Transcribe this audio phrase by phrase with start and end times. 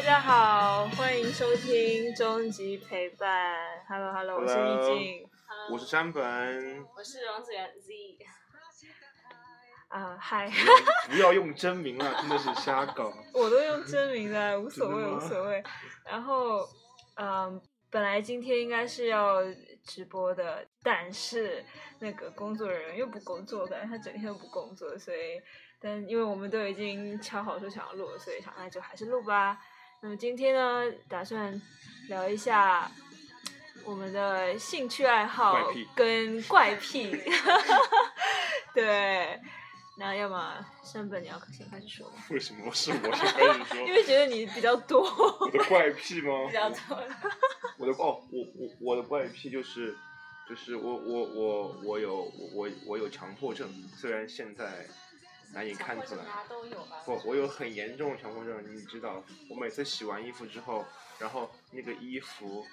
[0.00, 3.84] 大家好，欢迎收听终极陪伴。
[3.86, 5.28] Hello Hello，我是 Hello 易静。
[5.70, 6.22] 我是山本，
[6.96, 8.18] 我是王子源 Z，
[9.88, 10.50] 啊，嗨，
[11.10, 13.12] 不要用真名了，真的是瞎搞。
[13.34, 15.62] 我都用真名的，无所谓真的吗无所谓。
[16.06, 16.66] 然后，
[17.16, 19.42] 嗯，本来今天应该是要
[19.84, 21.62] 直播的，但是
[21.98, 25.38] 那个工作人员又不工作，感觉他整天都不工作，所以，
[25.78, 29.58] 但因为我们都已经敲好说想要录了，所以想那就还是录吧。
[30.02, 31.60] 那么今天呢，打算
[32.08, 32.90] 聊一下
[33.84, 37.14] 我们的兴趣爱好怪癖跟怪癖。
[38.72, 39.38] 对，
[39.98, 42.14] 那要么山本你要先开始说吗？
[42.30, 43.86] 为什么是我先 开始说？
[43.86, 45.02] 因为觉得你比较多。
[45.40, 46.32] 我的怪癖吗？
[46.48, 47.02] 比较多。
[47.78, 49.94] 我的哦，我我我的怪癖就是，
[50.48, 54.86] 就是我我我我有我我有强迫症，虽然现在
[55.52, 56.24] 难以看出来。
[57.04, 60.84] 不，我有很严重的强迫症，你知道，我每次洗完衣服之后，
[61.18, 62.66] 然后那个衣服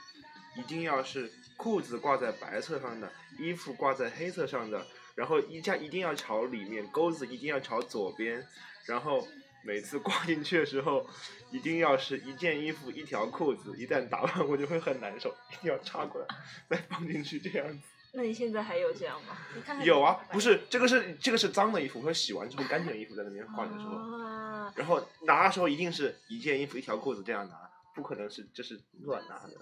[0.56, 8.45] 一定要是裤子挂在白色上的，衣服挂在黑色上的，然后衣架一定要朝里面，钩子一定要朝左边，
[8.86, 9.28] 然后
[9.64, 11.08] 每次挂进去的时候，
[11.52, 16.28] 一定要是一件衣服一条裤子，一旦打乱我就会很难受，一定要插过来
[16.69, 17.80] 再放进去这样子。
[18.17, 19.37] 那你现在还有这样吗？
[19.55, 23.95] 你看看有啊，不是这个是这个是脏的衣服，会洗完之后干净的衣服在那边换的时候。
[23.95, 29.53] 啊，然后拿的时候一定是一件衣服一条裤子这样拿，不可能是就是乱拿的。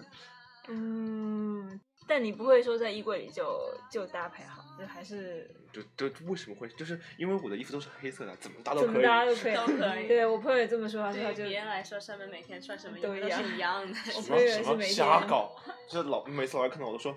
[0.68, 6.66] 嗯，但你不会说在衣柜里就就搭配好，就还是就就为什么会？
[6.70, 9.02] 就是因为我的衣服都是黑色的，怎么搭都怎么可以。
[9.04, 9.54] 搭都可以。
[9.54, 13.96] 都可以对我朋友也这么说，他说就别人来说，上面每天穿什么衣服都是一样的。
[14.16, 15.54] 我什朋友也是每么什么瞎天搞？
[15.88, 17.16] 这老每次老外看到我都说，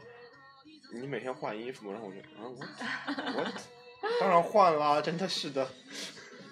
[0.92, 1.94] 你每天换衣服吗？
[1.94, 2.20] 然后我就
[2.84, 3.42] 啊我
[4.08, 5.68] 我当然换啦，真的是的。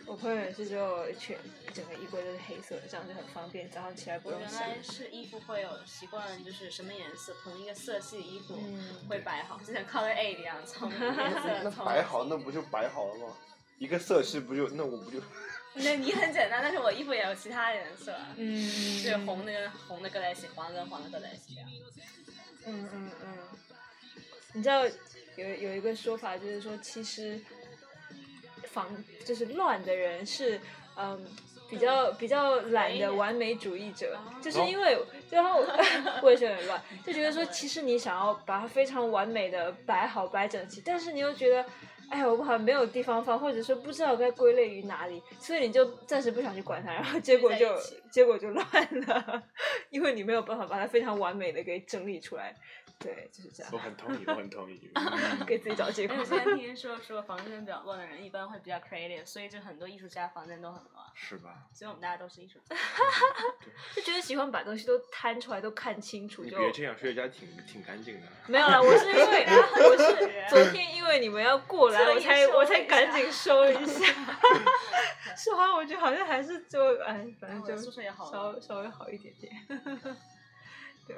[0.05, 1.37] 我朋友也是就全
[1.73, 4.61] 整个衣柜都是黑色的，这样就很方便，早上起来不我原用想。
[4.61, 11.85] 来是衣服会有习惯，就是什么颜色，同一个色系的衣服嗯会摆好，就像 Color A 一样，从颜色 那从。
[11.85, 13.35] 摆好，那不就摆好了吗？
[13.79, 15.19] 一个色系不就那我不就
[15.75, 18.65] 那你很简单，但是我衣服也有其他颜色，嗯，
[19.03, 21.69] 就是红的跟红的搁在一起，黄的跟黄的搁在一起这样。
[22.65, 23.37] 嗯嗯嗯，
[24.53, 24.85] 你知道
[25.35, 27.39] 有有一个说法，就是说其实
[28.63, 28.87] 防
[29.25, 30.59] 就是乱的人是
[30.95, 31.25] 嗯
[31.69, 34.97] 比较比较懒的完美主义者，就是因为
[35.29, 35.63] 然后
[36.23, 41.65] 我也是有点乱，就觉得说其实你想要把它非常完美的摆好摆整齐，但是你又觉得。
[42.09, 47.77] 哎呀，我好像没有地方放，或者说不知道该归类于哪里，所以你就暂时不想去管它，然后结果就
[48.09, 48.65] 结果就乱
[49.05, 49.43] 了，
[49.91, 52.55] 因为你没有办法把它非常完美的给整理出来。
[52.99, 53.77] 对，就是这样我。
[53.77, 54.89] 很同意，我很同意。
[54.95, 56.25] 嗯给自己找借口而。
[56.25, 61.05] 且现在听说说房间比较乱的人，一般会比较 creative，所以就很多艺术家房间都很乱。
[61.13, 61.67] 是吧？
[61.73, 62.75] 所以我们大家都是艺术家。
[63.95, 68.27] 就觉得喜欢把东西都摊出来，都看清楚，就你别这样，薛家挺挺干净的。
[68.47, 68.81] 没有了。
[68.81, 74.05] 我是因为 我是昨天因为你们要过来，我才我才赶紧收一下。
[75.35, 79.53] 说完我觉得好像还是就哎，反正就宿舍也好稍了稍微好一点点。
[81.07, 81.15] 对，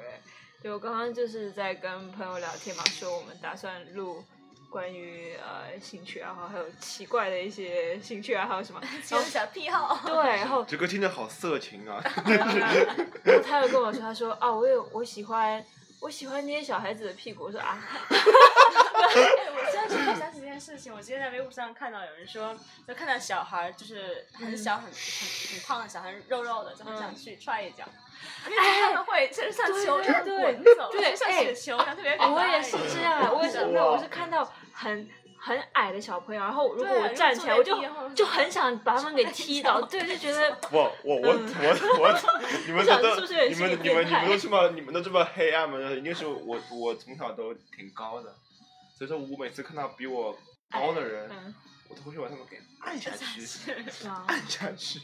[0.62, 4.24] 对我刚刚就是在跟朋友聊天嘛，说我们打算录
[4.70, 8.82] 关于呃兴趣爱好，还有奇怪的一些兴趣爱好什么。
[9.04, 10.00] 其实小癖好。
[10.06, 12.04] 对，然后这个听着好色情啊！
[12.28, 15.66] 然后他又跟我说，他说啊，我有我喜欢
[16.02, 17.46] 我喜欢捏小孩子的屁股。
[17.46, 18.18] 我说啊，哎，
[19.56, 22.54] 我现在突然想起一件事情，我今天在微博上看到有人说，
[22.86, 27.86] 就看到小孩就是很小很很很胖的小孩，肉肉的，就很想去踹一脚。
[28.50, 32.30] 因为他们会就是像球一样对滚走，对就像哎雪球一样，特别可爱。
[32.30, 34.44] 我也是这样啊，我也是没有，哇我是看到
[34.74, 37.78] 很很矮的小朋友，然后如果我站起来，我就
[38.16, 41.34] 就很想把他们给踢倒，对，就觉得我我我我
[42.00, 42.20] 我，
[42.68, 45.78] 你们想都是不是你们你们你们都这么你们都这么黑暗吗？
[45.92, 48.36] 一定是我我从小都挺高的，
[48.98, 50.38] 所以说我每次看到比我
[50.72, 51.56] 高的人，嗯，
[51.90, 53.42] 我都会去把他们给按下去，
[54.28, 55.00] 按下去。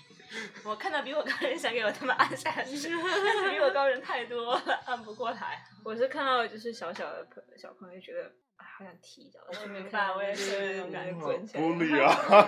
[0.64, 5.64] 我看到比我高的人想给我他们按下去，但是比我高人太多了，按不过来。
[5.84, 8.26] 我是看到就是小小的朋小朋友，觉得
[8.56, 11.14] 啊好想踢一脚，我顺便明看我也是对那种 感觉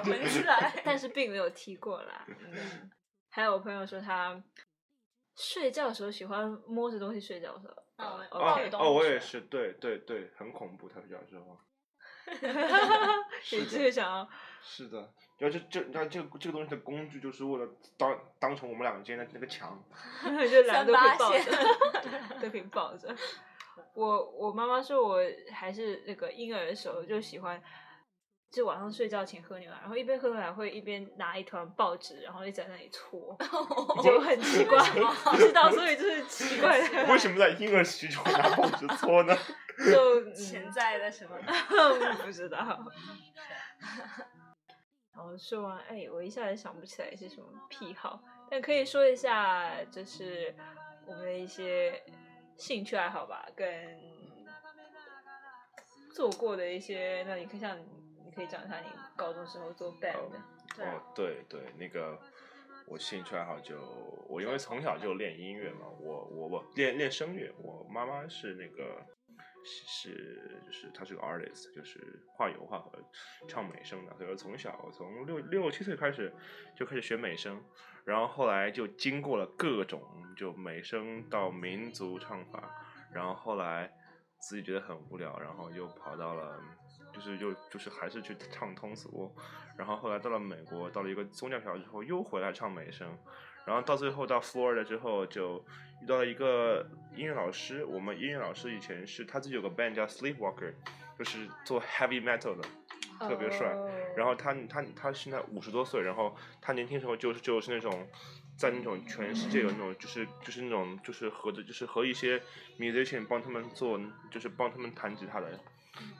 [0.03, 0.81] 滚起来。
[0.83, 2.25] 但是并没有踢过啦。
[2.27, 2.89] 嗯，
[3.29, 4.41] 还有我朋友说他
[5.35, 7.73] 睡觉的时候喜欢摸着东西睡觉的时候。
[7.99, 10.87] 哦我也是，对对对，很恐怖。
[10.87, 11.59] 他小时候
[13.51, 14.29] 你这个想要，
[14.69, 14.97] 是的，
[15.37, 19.81] 然后这这然后这个这个东西的工具就是为了当当成我们两个之间的那个墙。
[20.23, 21.51] 就两个都可以三八抱线着，
[22.43, 23.15] 都可以抱着。
[23.93, 25.19] 我我妈妈说我
[25.51, 27.61] 还是那个婴儿的时候就喜欢
[28.51, 33.37] 就晚上睡觉前喝牛奶，然后一边喝牛奶会一边拿一团报纸，然后一直在那里搓，
[34.03, 34.77] 就很奇怪，
[35.31, 37.11] 不知道，所以就是奇怪的。
[37.11, 39.35] 为什么在婴儿时期拿报纸搓呢？
[39.91, 41.37] 就嗯潜在的什么？
[42.23, 42.83] 不知道。
[45.17, 48.21] 然后说完，哎，我一下子想不起来是什么癖好，
[48.51, 50.53] 但可以说一下，就是
[51.07, 52.03] 我们的一些
[52.55, 53.67] 兴趣爱好吧，跟
[56.13, 57.23] 做过的一些。
[57.27, 57.75] 那你可以像
[58.23, 58.85] 你可以讲一下你
[59.15, 60.39] 高中时候做 band 的。
[60.75, 62.15] 对啊哦，对对，那个
[62.85, 63.75] 我兴趣爱好就
[64.29, 69.03] 我因为从小就练音乐嘛，我我我练练声乐，我妈妈是那个
[69.67, 72.91] 是就是他是个 artist，就是画油画和
[73.47, 76.33] 唱美声的，所以说从小从六六七岁开始
[76.75, 77.61] 就开始学美声，
[78.05, 80.01] 然后后来就经过了各种
[80.35, 82.71] 就美声到民族唱法，
[83.13, 83.91] 然后后来
[84.39, 86.59] 自己觉得很无聊，然后又跑到了。
[87.13, 89.33] 就是又就是还是去唱通俗，
[89.75, 93.17] 然后后来到了美国，到了一个宗教学校之后，又回来唱美声，
[93.67, 95.63] 然后到最后到 Florida 之后，就
[96.01, 97.83] 遇到了一个音乐老师。
[97.83, 100.73] 我们音乐老师以前是他自己有个 band 叫 Sleepwalker，
[101.19, 102.63] 就是做 heavy metal 的，
[103.19, 103.67] 特别帅。
[103.73, 108.07] 哦然后他他他现在五十多岁，然后他年轻时候就是就是那种。
[108.57, 112.41] 在那种全世界有那种就是就是那种就是和着就是和一些
[112.79, 115.51] musician 帮他们做就是帮他们弹吉他的，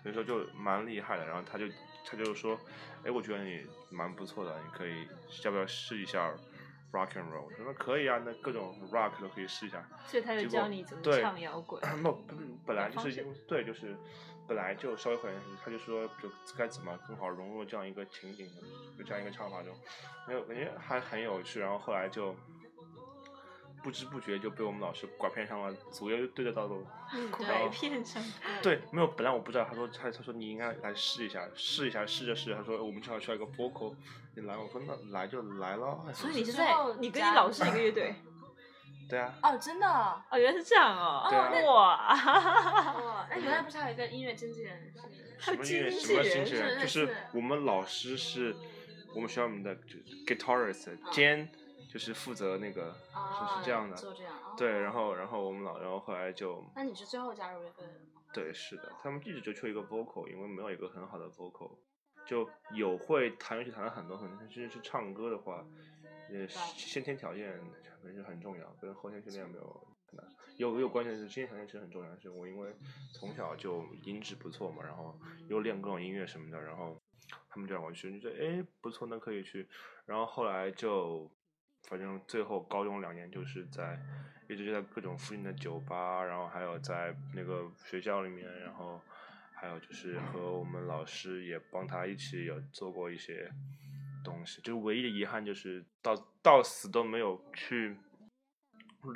[0.04, 1.26] 所以说就蛮厉害的。
[1.26, 1.66] 然后他就
[2.06, 2.56] 他就说，
[3.04, 5.08] 哎，我觉得你蛮不错的，你可以
[5.44, 6.32] 要不要试一下
[6.92, 7.50] rock and roll？
[7.57, 9.88] 他说可以啊，那各种 rock 都可以试一下。
[10.06, 11.81] 所以他就教你怎么唱摇滚。
[12.04, 12.36] 不不
[12.66, 13.95] 本来就是因为对，就是
[14.48, 15.30] 本来就稍微会，
[15.63, 18.50] 他就说就该怎么更好融入这样一个情景，
[18.98, 19.75] 就这样一个唱法中，
[20.28, 21.60] 没有感觉还很有趣。
[21.60, 22.36] 然后后来就
[23.83, 26.85] 不知不觉就被我们老师拐骗上了组乐队的道路。
[27.13, 28.24] 嗯，拐对，骗上，
[28.62, 32.53] 对，没有，本来我不知道，他说他他说你应该来试一下，试一下，试着试。
[32.53, 33.95] 他说我们正好需要一个 vocal，
[34.35, 36.03] 你来，我说那来就来了。
[36.07, 38.15] 哎所以你是在你跟你老师一个乐队。
[39.09, 41.27] 对啊，哦，真的哦，哦，原来是这样哦！
[41.29, 42.12] 对啊哇，
[42.94, 44.94] 哦那原来不是还有一个音乐经纪人
[45.39, 45.51] 是？
[45.51, 48.53] 什么音乐经什么纪人经纪人，就是是我们老师是
[49.15, 51.47] 我们学校里面的就是 guitarist 兼
[51.98, 54.36] 就是负责那个哦是是这样的，做这样。
[54.38, 58.22] 哦对，然后然后我们老然后后来就那你是最后加入乐队的吗？
[58.32, 61.76] 对是的，他们一直就缺一个 vocal，因为没有一个很好的 vocal，
[62.24, 65.66] 就有会弹乐器弹了很多很多，但是是唱歌的话，
[66.30, 67.60] 呃先天条件
[68.00, 70.28] 可能是很重要，跟后天训练没有很难。
[70.58, 72.72] 有有关键是先天条件其实很重要的，是我因为
[73.12, 77.02] 从小就音质不错嘛，然后又练各种音乐什么的，然后
[77.50, 79.68] 他们就让我去，就觉得哎不错，那可以去。
[80.06, 81.30] 然后后来就
[81.88, 83.98] 反正最后高中两年就是在
[84.50, 89.01] 一直就在各种附近的酒吧，然后还有在那个学校里面，然后
[89.54, 93.50] 还有就是和我们老师也帮他一起有做过一些
[94.24, 96.13] 东西，就唯一的遗憾就是到
[96.44, 97.98] 到死都没有去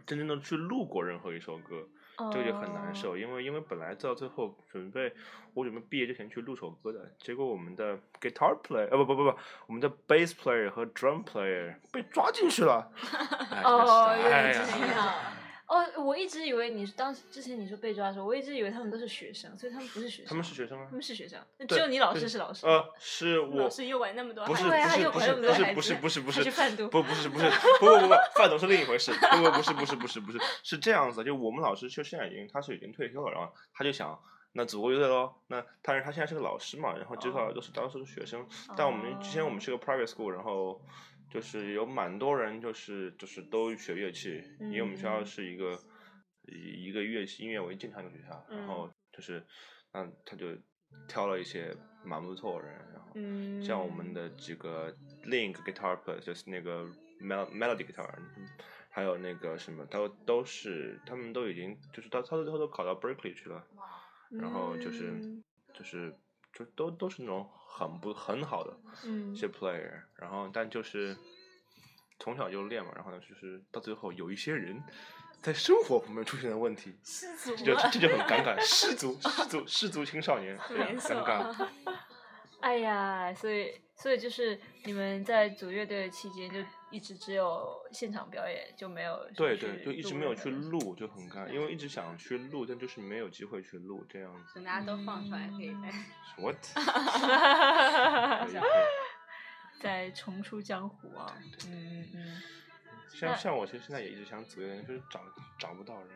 [0.06, 1.88] 真正的去录过任何一首歌，
[2.32, 5.14] 这个就很难受，因为因为本来到最后准备
[5.54, 9.38] 我准备毕业之前去录首歌的，结果我们的 guitar player 呃不不不不，
[9.68, 12.92] 我们的 bass player 和 drum player 被抓进去了，
[13.52, 15.16] 哎哦原来是这呀，样
[15.72, 20.26] 哦，我一直以为你是当时之前你说被抓的时候，我一直以为他们都是学生，所以他们不是学生。
[20.28, 22.68] 他们是学生吗他，们是学生，那只有你老师是老师。
[22.68, 27.50] 呃，是我老师又玩那么多不是孩子对啊又不是不是管那么多孩不是不是子不是不是贩毒不不是不是
[27.80, 34.20] 不不不不贩毒是另一回事，不不不是不是不是不是是这样子，就我们老师就现在已经他是已经退休了，然后他就想。
[34.54, 40.82] 那祖国乐队喽，那但是他现在是个老师嘛，然后接下来都是当时的学生，但我们之前我们是个 private school，然后
[41.32, 45.80] 就是有蛮多人就是就是都学乐器，因为我们学校嗯是一个
[46.48, 49.44] 以一个乐器音乐为建厂的学校，然后就是
[49.94, 50.48] 嗯他就
[51.08, 56.86] 挑了一些蛮不错的人，然后嗯，像我们的几个另一个 guitar player 就是那个
[57.20, 58.48] mel melody guitar，嗯
[58.90, 63.66] 还有那个什么，都都是他们都已经就是到他最后都考到 Berkeley 去了，
[64.30, 65.12] 然后就是。
[65.12, 65.44] 嗯。
[65.74, 66.14] 就是
[66.52, 71.16] 就都都是那种很不很好的嗯一些 player，然后但就是
[72.20, 74.82] 从小就练嘛，然后呢就是到最后有一些人
[75.42, 81.68] 在生活方面出现了问题，失足这就这就很尴尬，失足失足失足青少年， 非常尴尬。
[82.60, 90.50] 哎呀，所以所以就是你们在组乐队的期间，就一直只有现场表演，就没有对对，就一直没有去。
[90.50, 94.56] 录，就很尴尬，因为一直想去录，但就是没有机会去录这样子。
[94.56, 95.94] 等大家都放出来可以再。
[96.42, 96.58] What？
[99.80, 101.38] 再 重出江湖啊！
[101.68, 102.42] 嗯嗯，
[103.14, 105.22] 像像我其实现在也一直想组乐队，就是找
[105.60, 106.10] 找不到人。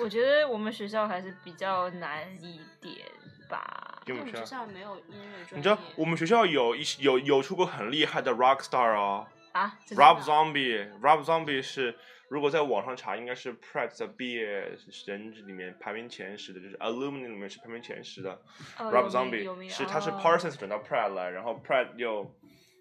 [0.00, 3.06] 我觉得我们学校还是比较难一点
[3.48, 3.97] 吧。
[4.08, 5.56] 因为我们学校，没有音乐专业。
[5.56, 11.96] 你知道我们学校有一有有出过很厉害的 rock star 哦啊，，Rob Zombie，Rob Zombie 是
[12.28, 14.70] 如果在网上查，应该是 Pratt 的毕业
[15.06, 18.32] 人里面排名前十的，就是 alumni 里面是排名前十的。
[18.78, 22.30] 哦 Rob Zombie 是他是哦 Parsons 转到 Pratt 来，然后 Pratt 又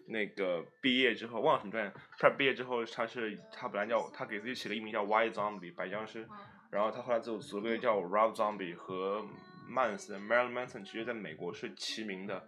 [0.10, 6.28] 那个毕业之后忘了什么专业，Pratt 毕业之后他是他本来叫他给自己起了艺名叫 White Zombie 白僵尸，
[6.70, 9.26] 然后他后来就组了个叫 Rob Zombie 和
[9.68, 12.48] Manson Marilyn Manson 其实在美国是齐名的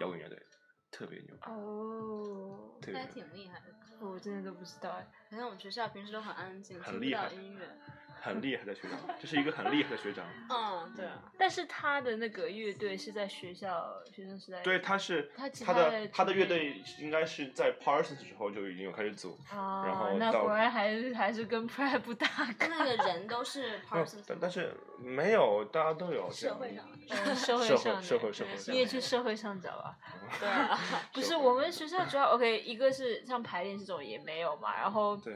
[0.00, 0.40] 摇滚乐队，
[0.90, 3.00] 特别牛，哦，特别牛。
[3.00, 3.66] 还挺厉害的。
[4.00, 5.06] 我真的都不知道哎。
[5.30, 7.68] 好像我们学校平时都很安静，听不很厉害到音乐。
[8.22, 10.24] 很厉害的学长，这是一个很厉害的学长。
[10.48, 11.20] 嗯，对啊。
[11.36, 22.28] 但是他的那个乐队是在学校学生时代对，他是他其他他的的他的乐队应该是在 Parsons 时候就已经有开始组，然啊后，那果然还是还是跟 Prep 不搭。
[22.60, 29.96] 那个人都是 Parsons，但但是没有，大家都有社会上嗯社会社上社会社会上你也去社会上找啊？
[30.38, 30.78] 对啊，
[31.12, 35.34] 不是，我们学校主要 OK，一个是像排练这种也没有嘛，然后对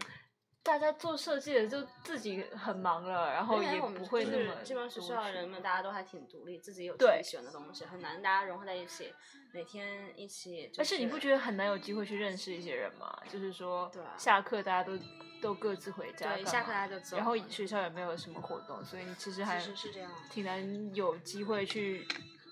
[0.66, 9.14] 大家做设计的就自己很忙了，然后也因为我不会那么基本上学校的人们，大家都还挺独立，自己有自对己喜欢的东西，很难大家融合在一起，
[9.52, 10.80] 每天一起、就是。
[10.80, 13.16] 而且你不觉得很难有机会去认识一些人吗？
[13.30, 14.98] 就是说对啊，下课大家都
[15.40, 17.16] 都各自回家对，下课大家就走。
[17.16, 20.10] 然后学校也没有什么活动，所以你其实还是这样。
[20.30, 22.06] 挺难有机会去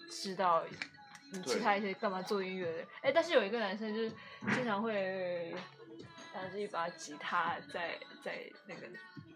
[0.09, 0.63] 知道
[1.33, 2.87] 你其他一些干嘛做音乐的人。
[3.03, 4.13] 哎，但是有一个男生就是
[4.55, 5.53] 经常会
[6.35, 8.89] 拿着一把吉他在在那个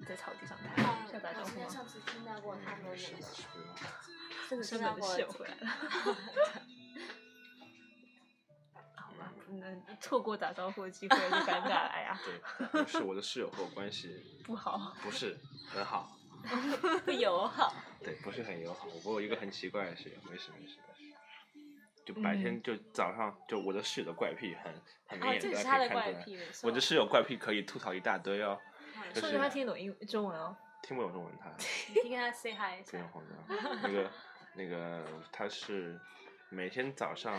[0.07, 1.67] 在草地上弹，啊要打招呼吗？
[1.67, 2.97] 我上次听到过他们那个，
[4.49, 5.69] 真的听到过是秀回来了。
[8.97, 12.21] 好吧，嗯，错过打招呼的机会就尴尬了，哎呀，
[12.73, 14.97] 对，是我的室友和我关系 不好。
[15.01, 15.39] 不是
[15.69, 16.19] 很好，
[17.07, 17.73] 不友好。
[18.01, 18.89] 对，不是很友好。
[19.05, 20.98] 我有一个很奇怪的室友，没事没事没事。
[22.09, 24.73] 就白嗯天就早上就我的室友的怪癖很
[25.07, 26.13] 很明哦，显，的可以看出来。
[26.25, 28.59] 癖，我的室友怪癖可以吐槽一大堆哦，
[29.13, 30.57] 就说是明他听得懂英中文哦。
[30.83, 31.51] 听不懂中文他。
[32.03, 33.09] 你跟他 say hi 一下非常。
[33.09, 33.83] 慌张。
[33.83, 34.11] 那个
[34.55, 36.01] 那个他是
[36.51, 37.39] 每天早上，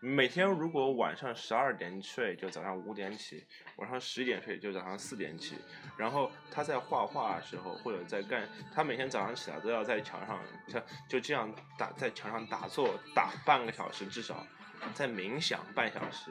[0.00, 3.42] 每天如果晚上十二点睡，就早上五点起；
[3.76, 5.56] 晚上十点睡，就早上四点起。
[5.96, 10.38] 然后他在画画的时候，或者在干，他每天早上起来都要在墙上，
[10.68, 14.46] 像就这样打在墙上打坐打半个小时，至少
[14.92, 16.30] 在冥想半小时。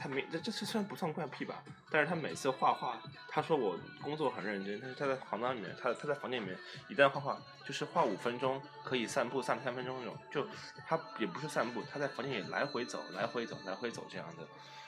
[0.00, 10.46] 他没这这这虽然不算怪癖吧，但是他每次画画，他说我工作很认真，但是他在房间里面，他他在房间里面一旦画画，就是画五分钟可以散步散三分钟那种，就
[10.88, 14.46] 他也不是散步，他在房间里来回走，来回走，来回走这样的，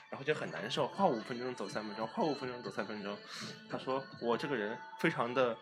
[0.09, 3.15] 然后就很难受，画五分钟走三分钟，画五分钟走三分钟，
[3.69, 5.55] 他说我这个人非常的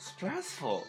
[0.00, 0.82] stressful，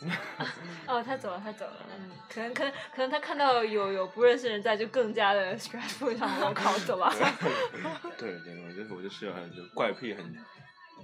[0.88, 1.86] 哦，他走了，他走了。
[1.94, 7.12] 嗯，可能可能可能他看到有有不认识的人在，就更加的 stressful，想我靠， 走吧。
[8.16, 10.34] 对对，我就是我的室友很就怪癖很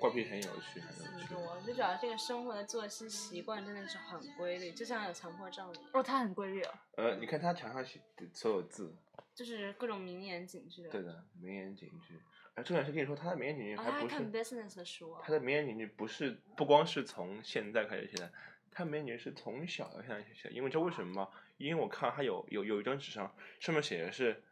[0.00, 1.26] 怪癖很有趣，很有趣。
[1.26, 6.70] 很多，就主要这个生活的作息习惯真的是很规律，就像有强迫症一样，哦，他很规律哦。
[6.96, 8.94] 呃，你看他墙上写的所有字，
[9.34, 10.88] 就是各种名言警句。
[10.88, 12.20] 对的，名言警句。
[12.54, 15.32] 而重点是跟你说，他的名言警句哦，还不是、他还看 business 的书啊他。
[15.32, 18.32] 的名言警句不是不光是从现在开始写的，
[18.70, 20.54] 他名言警句是从小到现在写的。
[20.54, 21.28] 因为知道为什么吗？
[21.56, 24.42] 因为我看他有有有一张纸上上面写的是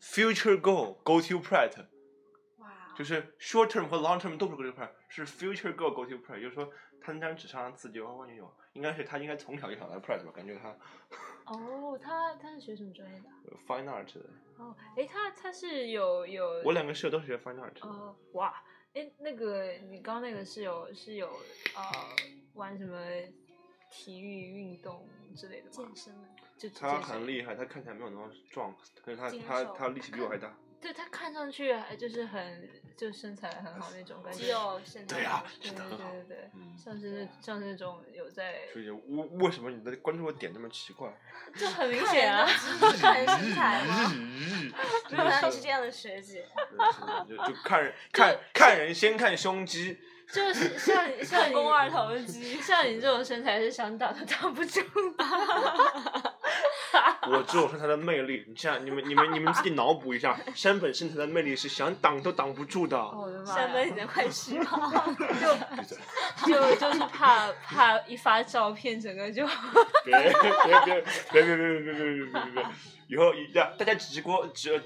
[0.00, 1.86] future goal go to Pratt，
[2.58, 10.24] 哇，就是 short term 和 long term 都不是 go to Pratt，是 future goal go to Pratt，就是说他那张纸上的字就完全有，应该是他应该从小就想来 Pratt
[10.24, 10.76] 吧，感觉他
[11.50, 13.28] 哦，他他是学什么专业的？
[13.50, 14.20] 呃 fine art 的。
[14.58, 17.80] 哦，哎，他他是有有我两个室友都是学 fine art 的。
[17.88, 18.62] 哦，哇，
[18.94, 21.82] 哎，那个你刚刚那个室友是有呃
[22.54, 22.98] 玩什么
[23.90, 25.96] 体育运动之类的吗健？
[25.96, 26.28] 身的。
[26.58, 30.52] 就他很厉害，他看起来没有那么壮，可是他他他力气比我还大。
[30.80, 32.66] 对他看上去还就是很
[32.96, 34.38] 就身材很好那种感觉。
[34.38, 35.18] 肌肉线条。
[35.18, 41.12] 对呀对对对对对，嗯像是那像是那种有在，所以为为什么你的关注的点这么奇怪？
[41.54, 42.48] 就很明显啊。
[42.98, 44.10] 看人身材吗？
[45.10, 46.46] 日没有想到你是这样的学姐。
[47.28, 49.98] 就就看人看看人先看胸肌，
[50.32, 54.80] 就是像 像你肱二头肌像你这种身材是想挡都挡不住
[55.12, 56.34] 的。
[57.30, 58.44] 我只有说他的魅力。
[58.48, 62.98] 你像你们你们你们自己脑补一下，山本身材的魅力是想挡都挡不住的。
[62.98, 63.96] 哦我的妈山本已呀！
[63.98, 64.66] 经快虚了。
[66.46, 69.46] 就就就是怕怕一发照片，整个就
[70.04, 72.66] 别别别别别别别别别别别别！
[73.08, 74.80] 以后一大大家直播只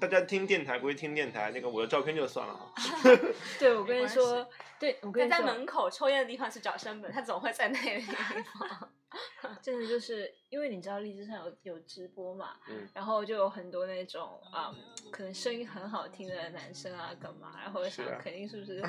[0.00, 2.72] 大大家听电台归听电台，那个我的照片就算了啊。
[3.58, 4.48] 对我跟你说，
[4.78, 8.90] 对，我跟他你说，在门口抽烟的地方是找山本，他总会在那个地方。
[9.62, 14.74] 真的就是因为你知道荔枝上有有直播嘛，嗯然后就有很多那种啊、
[15.12, 18.82] 可能声音很好听的男生啊，干嘛，然后我想是啊肯定是不是，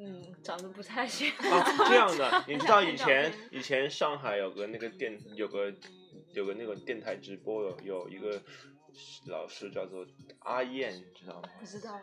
[0.00, 1.30] 嗯，长得不太行。
[1.30, 5.72] 啊，这样的， 你知道以前以前上海有个那个电有个
[6.32, 8.42] 有个那个电台直播有有一个
[9.26, 10.06] 老师叫做
[10.40, 11.48] 阿燕，知道吗？
[11.60, 12.00] 不知道，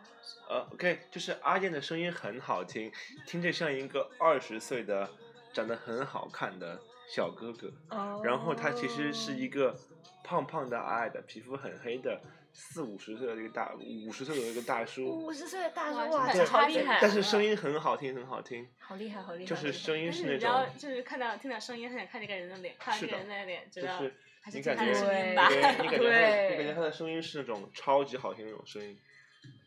[0.48, 2.90] 呃，OK，就是阿燕的声音很好听，
[3.26, 5.08] 听着像一个二十岁的
[5.52, 7.70] 长得很好看的小哥哥。
[7.90, 9.76] 哦然后他其实是一个
[10.24, 12.20] 胖胖的、矮矮的、皮肤很黑的
[12.52, 13.72] 四五十岁的一个大
[14.06, 24.14] 五十岁的一个大叔，五十岁的大叔，哇，这这很差别好厉害，但是声音很好听，很好听，好厉害，好厉害，就是声音是那但是你知道，种，就是看到听到声音，很想看那个人的脸，看到是的这个人的脸，觉得就是
[24.52, 25.48] 你感觉声音吧。
[25.48, 28.98] 对，你感觉对你感觉他的声音是那种超级好听的那种声音，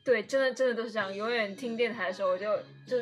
[0.03, 1.13] 对，真的真的都是这样。
[1.13, 2.97] 永远听电台的时候，我就就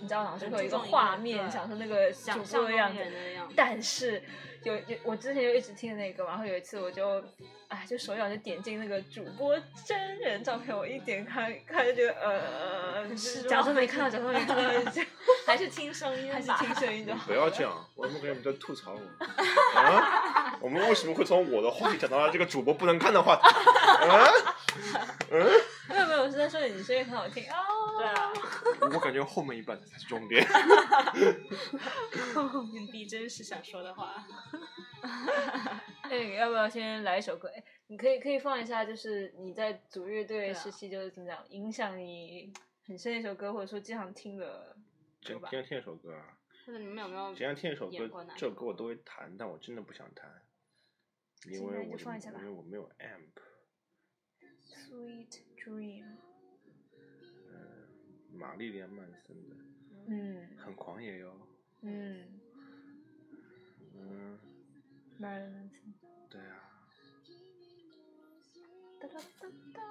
[0.00, 3.24] 你知道，脑子会有一个画面，想说那个主播想象的样子中人。
[3.24, 3.54] 的样子。
[3.56, 4.22] 但是
[4.64, 7.22] 有有，我之前就一直听那个嘛，然后有一次我就，
[7.68, 15.02] 哎，就手痒就点进那个主播真人照片，我一点开看就觉得呃，很失假装没看到，假装没看到，
[15.46, 17.26] 还是听声音，还是听声音就好。
[17.26, 19.00] 不要这样，我怎么感觉你在吐槽我？
[19.80, 20.56] 啊？
[20.60, 23.42] 我们为什么会从我的话题讲到了这个主播不能看的话题？
[24.08, 24.30] 啊？
[25.32, 25.50] 嗯？
[25.88, 27.56] 没有没有，我是在说你声音很好听哦。
[27.98, 28.32] 对啊，
[28.92, 30.44] 我感觉后面一半才是重点。
[32.72, 34.24] 你逼真是想说的话。
[36.02, 37.48] 哎，要不要先来一首歌？
[37.48, 42.52] 哎，你可以可以放一下，就是你在组乐队时期就是怎么讲，影响你
[42.86, 44.76] 很深的一首歌，或者说经常听的
[45.24, 45.48] 歌吧。
[45.50, 50.30] 经常听一首歌啊，或者你们有没有经常听一首歌这首歌我都会弹，但我真的不想弹，
[51.50, 53.42] 因为我的放一下吧因为我没有 amp。
[54.92, 56.04] Sweet Dream，
[57.48, 57.88] 嗯
[58.30, 59.56] 玛丽莲曼森的，
[60.06, 61.32] 嗯很狂野哟。
[61.80, 62.28] 嗯
[63.94, 64.38] 嗯
[65.18, 65.94] ，，Marilyn Manson。
[66.28, 66.68] 对啊。
[69.00, 69.82] 哒哒哒哒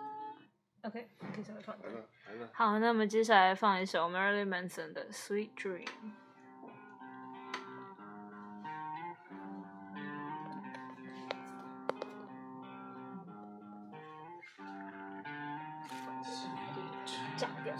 [0.83, 1.75] OK，你可以稍微放。
[1.81, 5.87] 来了来了，好，那么接下来放一首 Marilyn Manson 的《Sweet Dream》。
[17.41, 17.73] 炸掉！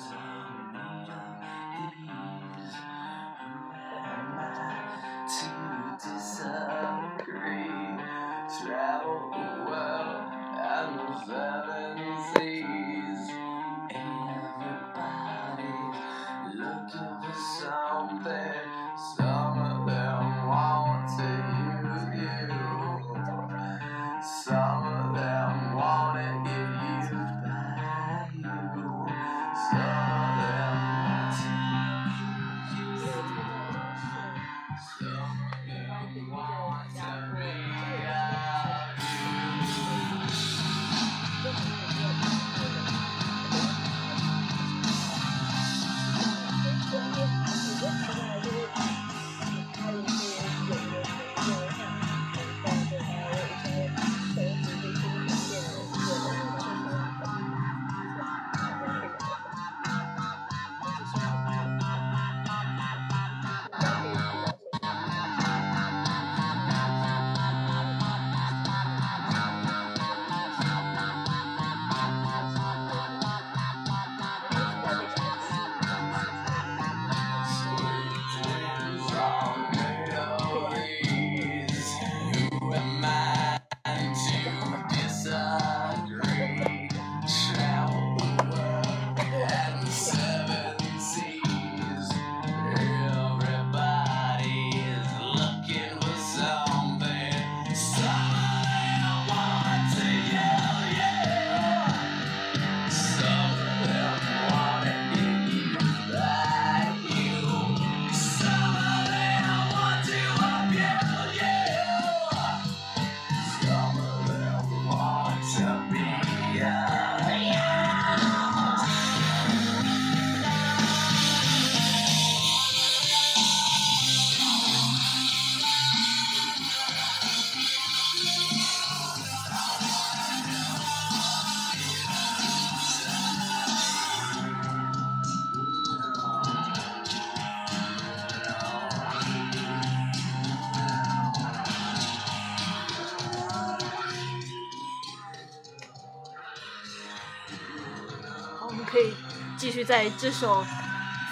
[149.84, 150.63] 在这首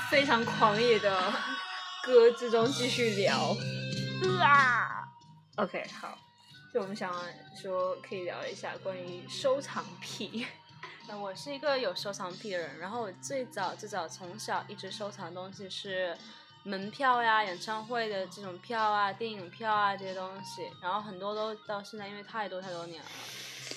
[0.10, 1.34] 非常狂野的
[2.04, 3.56] 歌之中继续聊。
[4.42, 5.08] 啊
[5.58, 6.18] ，OK，好，
[6.74, 7.14] 就我们想
[7.62, 10.48] 说可以聊一下关于收藏癖。
[11.08, 16.18] 那 我是一个有收藏癖的人，然后我最早最早从小一直收藏的东西是
[16.64, 23.10] 门票呀、演唱会的这种票啊、电影票啊这些东西，然后很多都到现在因为太多太多年了，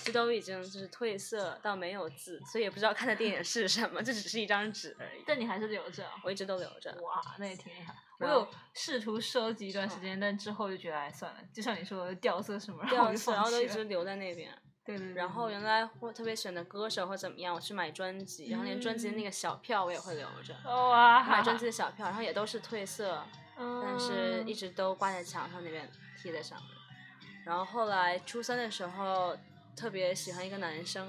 [0.05, 5.23] 这都已经就是褪色到没有字，所以也不知道看的电影是什么，这只是一张纸而已。
[5.27, 6.91] 但你还是留着啊、我一直都留着。
[7.03, 7.95] 哇，那也挺厉害。
[8.21, 14.57] 我有试图收集一段时间，但之后就觉得哎算了，就像你说的掉色什么，掉色，然后都一直留在那边。
[14.85, 15.15] 对对对。
[15.15, 20.55] 然后原来我特别喜欢的歌手或怎么样，我去买专辑，然后连专辑的那个小票我也会留着。
[20.65, 23.25] 哇，买专辑的小票，然后也都是褪色，
[23.57, 26.69] 但是一直直都挂在墙上那边贴在上面。
[27.45, 29.37] 然后后来初三的时候，
[29.77, 31.07] 特别喜欢一个男生，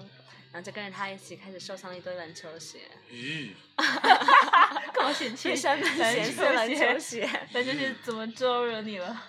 [0.52, 2.80] 然后就跟着他一起开始收藏了一堆篮球鞋，
[3.12, 7.28] 咦，干嘛嫌弃去山本篮嫌弃球篮球鞋？
[7.28, 9.24] 鞋，篮球鞋怎么招惹你了？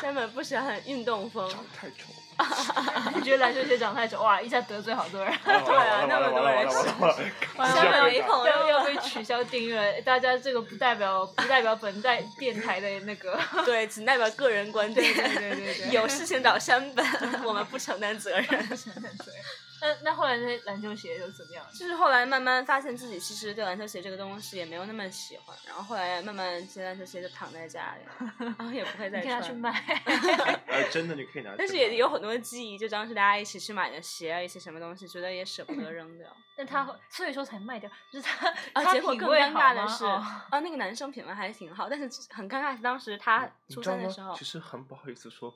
[0.00, 2.12] 山本不喜欢运动风，长太丑。
[3.14, 10.00] 你觉得篮球鞋长太丑，哇，一下得罪好多人， 对啊那么多人完了完了完了完了完了山本没朋友要被取消订阅。
[10.02, 13.38] 大家这个不代表不代表本代电台的那个。
[13.64, 15.14] 对，只代表个人观点。
[15.14, 17.04] 对对对对有事情找山本，
[17.44, 18.46] 我们不承担责任。
[19.80, 21.64] 那那后来那些篮球鞋又怎么样？
[21.72, 29.50] 就是后来慢慢发现自己其实对篮球鞋这个东西也没有那么喜欢，然后后来慢慢这些篮球鞋就躺在家里，然后也不会再穿。
[29.60, 29.70] 卖。
[30.68, 31.56] 哎，真的你可以拿去。
[31.58, 36.26] 但是也有很多记忆，就当时大家一起去买的鞋啊，一些什么东西，觉得也舍不得 扔掉。
[36.56, 45.54] 但他会所以说才卖掉，就是他啊，他结果更品味尴尬的是，好吗哦啊，那个男生品味还挺好，但是很尴尬是当时他初三的时候其，实很不好意思说，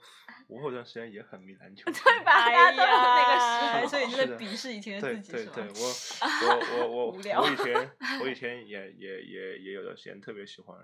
[0.49, 1.85] 我有段时间也很迷篮球。
[1.93, 2.33] 对吧？
[2.35, 5.53] 大哎家都有那个时呀，候，所以你在鄙视以前的自己是吗？
[5.55, 5.89] 对对，我
[6.79, 7.91] 我我我无聊我以前
[8.23, 10.79] 我以前也也也也有段时间特别喜欢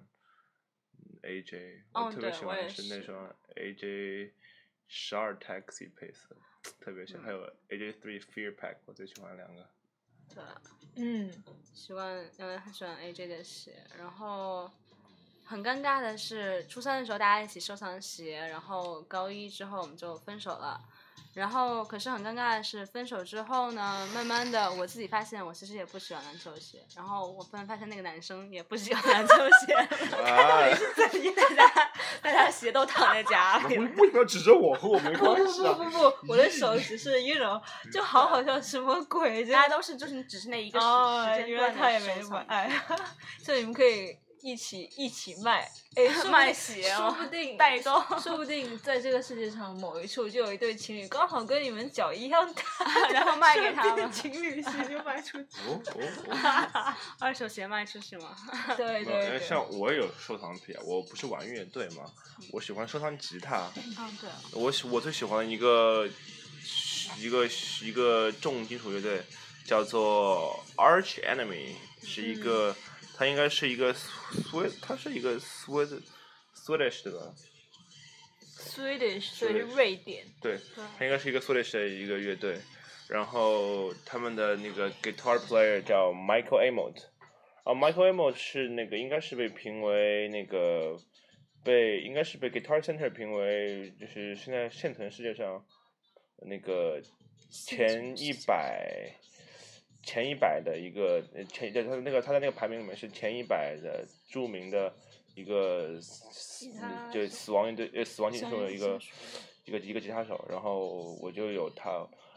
[0.98, 4.32] 嗯 AJ，哦我特别喜欢的是那双 AJ
[4.88, 6.36] 十二 Taxi 配色，
[6.80, 7.38] 特别喜欢，还有
[7.68, 9.68] AJ Three Fear Pack，我最喜欢两个。
[10.34, 10.42] 对，
[10.96, 11.30] 嗯，
[11.74, 14.70] 喜欢，因为很喜欢 AJ 的鞋，然后
[15.44, 20.80] 很尴尬的是，初三的时候大家一起收藏鞋，然后高一之后我们就分手了。
[21.34, 26.84] 然后，可是很尴尬的是，分手之后呢，慢慢的我自己发现，我其实也不喜欢篮球鞋。
[26.96, 29.34] 然后我突然发现那个男生也不喜欢篮球
[29.66, 29.74] 鞋，
[30.22, 30.68] 啊，
[31.36, 31.90] 大家
[32.20, 33.92] 大家鞋都躺在家里为了。
[33.96, 34.74] 为什么要指着我？
[34.74, 35.72] 和我没不不关系啊！
[35.74, 37.60] 不不不，我的手只是 you know，
[37.92, 39.44] 就好好笑，什么鬼？
[39.44, 42.70] 大家都是就是只是那一个时哦，时间原来段他也没的收藏买，
[43.42, 52.62] 所以你们可以一起一起卖，哎，卖鞋哦说不定代购说不定在这个世界上某一处就有一对情侣，刚好跟你们脚一样大，
[53.12, 55.46] 然后卖给他们情侣鞋就卖出去。
[55.66, 56.94] 哦哦哦。
[57.20, 58.36] 二手鞋卖出去吗？
[58.76, 62.04] 对对像我有收藏癖啊，我不是玩乐队嘛，
[62.52, 63.70] 我喜欢收藏吉他。
[63.76, 64.30] 嗯，对。
[64.52, 66.08] 我喜我最喜欢一个
[67.18, 67.46] 一个
[67.82, 69.22] 一个重金属乐队，
[69.66, 72.74] 叫做 Arch Enemy，是一个，
[73.20, 76.00] 它应该是一个 Swe，它是一个 Swed
[76.54, 77.34] Swedish 对吧
[78.58, 80.24] ？Swedish，所以是 Swedish 瑞典。
[80.40, 80.58] 对，
[80.96, 82.58] 它应该是一个 Swedish 的一个乐队，
[83.10, 86.96] 然后他们的那个 guitar player 叫 Michael Amott，
[87.64, 90.96] 啊，Michael Amott 是那个应该是被评为那个
[91.62, 95.62] 被应该是被 Guitar Center 评为就是现在现存世界上
[96.48, 97.02] 那个
[97.50, 99.14] 前一百
[100.02, 104.92] 前一百的一个呃前在他那个他在那个排名里面是前一百的著名的
[105.34, 106.66] 一个死
[107.12, 108.98] 就死亡乐队呃死亡金属的一个
[109.64, 111.90] 一个一个吉他手，然后我就有他，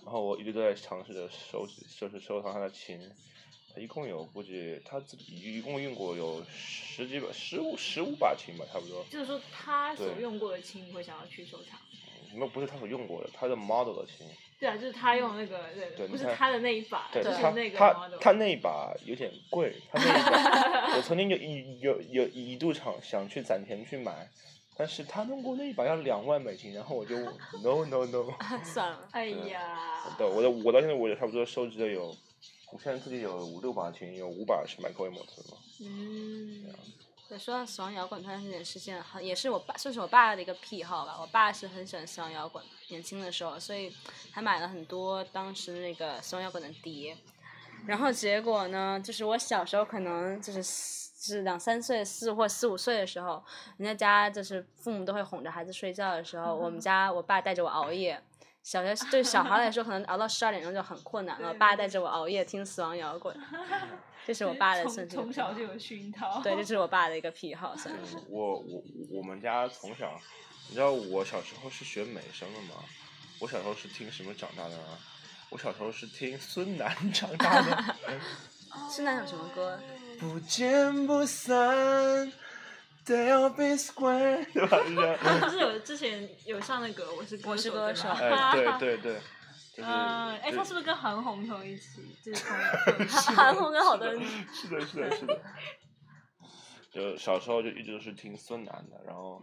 [0.04, 2.99] 然后我一直都在尝试着收集收拾收藏他的琴，
[3.73, 9.04] 他一共有估计他自己一共用过有十几把十五十五把琴吧，差不多。
[9.10, 11.80] 就是说，他所用过的琴，你会想要去收藏？
[12.36, 14.28] 那不是他所用过的，他的 model 的琴，
[14.60, 18.10] 对啊，就是他用那个，对，对不是他的那一把，对就是他那个他。
[18.22, 24.30] 他那一把有点贵，他那一把我曾经有一有有一度想想去攒钱去买，
[24.78, 27.18] 但是他弄过那一把要两万美金，然后我就
[27.62, 28.34] no no no。
[28.63, 32.16] 算了，哎呀，对，我的我到现在我也差不多收集了有，
[32.72, 35.58] 我现在自己有五六把琴，有五把是 Michael Amos 的嘛。
[35.82, 36.66] 嗯，
[37.38, 41.17] 说到死亡摇滚团这件事情，很也是我爸，算是我爸的一个癖好吧。
[41.19, 43.96] 我爸是很喜欢死亡摇滚，年轻的时候，所以
[44.32, 47.17] 还买了很多当时那个死亡摇滚的碟。
[47.86, 53.43] 然后结果呢，就是我小时候可能就是是两三岁、四或四五岁的时候，
[53.78, 58.22] 人家家就是父母都会哄着孩子睡觉的时候，我们家我爸带着我熬夜。
[58.62, 61.50] 小学对小孩来说，可能熬到十二点钟就很困难了。
[61.50, 63.38] 我爸带着我熬夜听死亡摇滚，
[64.26, 66.42] 这是我爸的从从小就有熏陶。
[66.42, 68.18] 对，这是我爸的一个癖好，算是。
[68.30, 70.20] 我我我们家从小，
[70.70, 72.84] 你知道我小时候是学美声的吗？
[73.40, 74.98] 我小时候是听什么长大的呢？
[75.50, 77.96] 我小时候是听孙楠长大的。
[78.90, 79.80] 孙楠有什么歌？
[80.20, 82.32] 不见不散
[83.06, 84.80] ，They'll be square，对吧？
[85.42, 89.18] 不是有之前有上那个我是我是歌手哎，对对对，
[89.76, 89.90] 就是。
[89.90, 92.16] 嗯，哎，他是不是跟韩红同一期？
[92.24, 94.22] 就是同 韩红跟好多人
[94.54, 95.42] 是的，是的，是的。
[96.92, 99.42] 就小时候就一直是听孙楠的，然后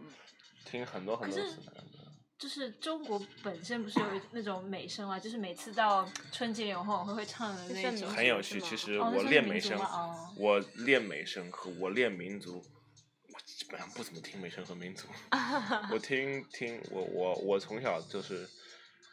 [0.65, 1.99] 听很多很多孙楠的。
[2.39, 8.09] 就是中国本身不是有那种美声嘛，就是每次到春节联欢晚会会唱的那种。
[8.09, 8.59] 很有趣。
[8.59, 15.07] 其实我练美声哦，我练美声和我练民族，我基本上不怎么听美声和民族。
[15.93, 18.49] 我听听我我我从小就是，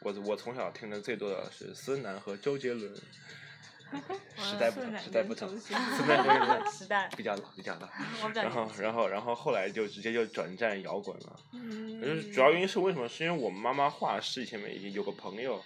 [0.01, 2.93] 我我从小听的最多的是孙楠和周杰伦。
[4.37, 7.89] 时代不同，时代不同， 跟周杰孙楠周杰伦 时代比较老，比较老。
[8.35, 11.39] 然后然后，然后后来就直接就转战摇滚了。
[11.53, 13.09] 嗯就是主要原因是为什么？
[13.09, 15.59] 是因为我妈妈画室以前面已经有个朋友，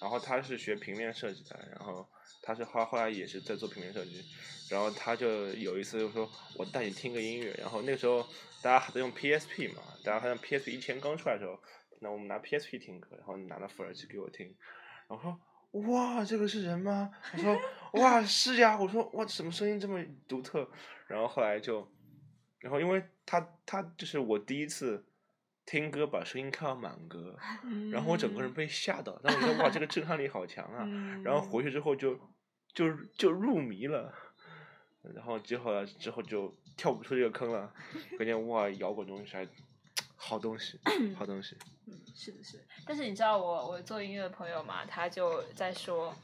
[0.00, 2.06] 然后他是学平面设计的，然后
[2.42, 4.24] 他是后后来也是在做平面设计，
[4.70, 8.22] 然后他就有一次就说我带你听个音乐，然后那个时候
[8.62, 11.58] 大家还在用 PSP 嘛，大家好像 PSP 一前刚出来的时候，
[12.04, 14.54] 那我们拿 PSP 听歌，然后你拿到副耳机给我听，
[15.08, 15.40] 然后说。
[15.74, 17.10] 哇，这个是人吗？
[17.32, 17.60] 我说
[17.94, 20.70] 哇是呀，我说哇什么声音这么独特？
[21.08, 21.90] 然后后来就，
[22.60, 25.04] 然后因为他他就是我第一次
[25.66, 27.36] 听歌把声音开到满格，
[27.90, 30.84] 然后我整个人被吓到，然后我觉得哇这个震撼力好强啊！
[30.86, 32.16] 嗯然后回去之后就
[32.72, 34.14] 就就入迷了，
[35.12, 37.74] 然后之后之后就跳不出这个坑了，
[38.16, 39.44] 感觉哇摇滚东西还
[40.26, 40.78] 好东西，
[41.18, 41.56] 好东西。
[41.86, 42.62] 嗯是的，是的。
[42.86, 46.14] 但是你知道我我做音乐的朋友嘛，他就在说，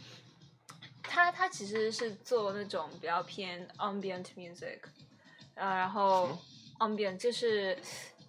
[1.03, 4.79] 他他其实是做那种比较偏 ambient music，
[5.55, 6.39] 呃，然后
[6.79, 7.77] ambient 就是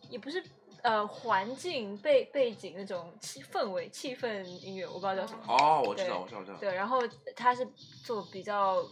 [0.09, 0.43] 也不是
[0.81, 5.43] 呃环境背背景那种气氛围气氛音乐，我不知道叫什么。
[5.47, 6.57] 哦，我知道我知道，我知道。
[6.57, 6.99] 对，然后
[7.35, 7.65] 他是
[8.03, 8.83] 做比较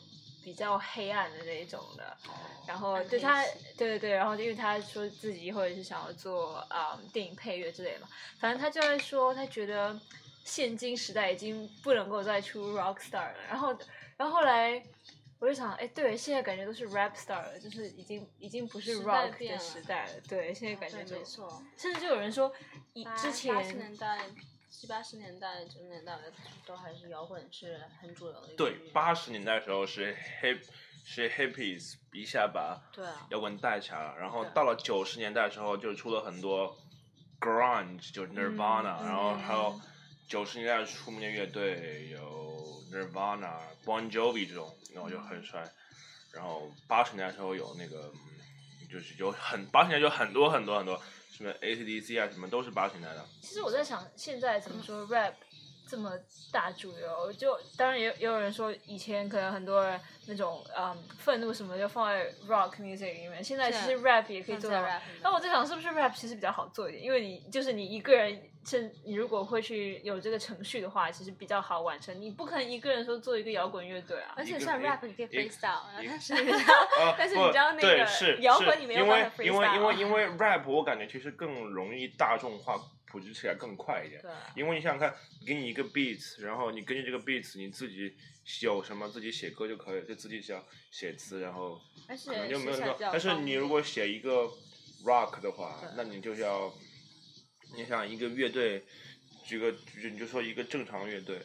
[0.43, 2.17] 比较黑暗的那一种的，
[2.67, 3.43] 然后暗黑对他，
[3.77, 8.07] 对对对，然后因为他说自己或者是想要做啊、电影配乐之类的嘛，
[8.39, 9.99] 反正他就在说，他觉得
[10.43, 13.77] 现今时代已经不能够再出 rock star 了，然后
[14.17, 14.83] 然后后来。
[15.41, 20.11] 我就想，哎，对，现在感觉都是 rap star 了，就是已经已经不是 rock 的时代了。
[20.27, 21.63] 对，现在感觉对，就没错。
[21.77, 22.51] 甚至就有人说，
[22.91, 23.55] 以之前
[24.69, 26.17] 七八十年代、九十年代
[26.65, 30.61] 都还是摇滚是很主流的对，八十年代的时候是 hip
[31.03, 36.77] 是 hippies 一下把对啊，摇滚带起来了，然后到了九十年代的时候就出了很多
[37.39, 39.81] grunge，就是 Nirvana，、嗯然后还有嗯
[40.27, 45.67] 九十年代出名的乐队有 Nirvana、Bon Jovi 这种，然后就很帅。
[46.31, 51.01] 然后八十年代的时候有那个，嗯就是有很八十年代就很多很多很多
[51.39, 53.25] 什么 ACDC 啊什么都是八十年代的。
[53.41, 55.33] 其实我在想，现在怎么说 rap
[55.89, 56.11] 这么
[56.51, 57.33] 大主流？
[57.33, 65.01] 就当然也也有人说，以前可能很多人那种嗯愤怒什么就放在 rock music 里面，现在其实 rap 也可以做到 rap。
[65.23, 67.03] 那我在想，是不是 rap 其实比较好做一点？
[67.03, 72.19] 因为你就是你一个人，是你如果会去有这个程序的话，其实比较好完成。
[72.21, 74.33] 你不可能一个人说做一个摇滚乐队啊。
[74.37, 82.75] 而且像 rap 你可以 freestyle， 但是你知道，呃，但是你知道那个摇滚你没有办法因为因为 freestyle 因为 rap 我感觉其实更容易大众化，
[83.09, 84.21] 普及起来更快一点。
[84.55, 88.13] 因为你想想看，给你一个 beat，然后你根据这个 beat，你自己
[88.61, 94.49] 有什么自己写歌就可以，就自己写写词，然后可能就没有那么但是你如果写一个
[95.05, 96.73] rock 的话，那你就要，
[97.75, 98.83] 你想一个乐队，
[99.45, 101.39] 举个就你就说一个正常乐队，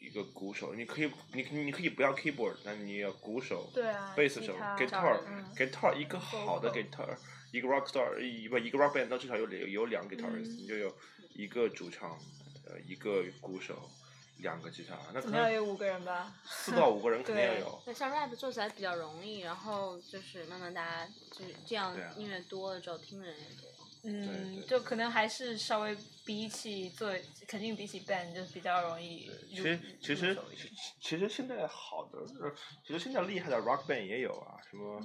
[0.00, 7.16] 一个鼓手，你可以你你可以不要 keyboard，那你要鼓手，对啊，贝斯手吉他 guitar 嗯 guitar 一个好的 guitar，
[7.52, 10.92] 一个 rock star 一不一个 rock band 到至少有两有两个 guitarist，、嗯你就有
[11.34, 12.18] 一个主唱，
[12.66, 13.90] 呃一个鼓手，
[14.38, 16.34] 两个吉他，那可能有五个人吧？
[16.46, 17.82] 四到五个人 肯定要有。
[17.84, 23.70] 对，像 rap 做起来比较容易，然后就是慢慢大家就是这样音乐多了之后听的人也多。
[24.04, 27.12] 嗯，就可能还是稍微比起做，
[27.48, 29.30] 肯定比起 band 就比较容易。
[29.48, 32.54] 其实其实其其实现在好的，呃
[32.86, 35.00] 其实现在厉害的 rock band 也有啊，什么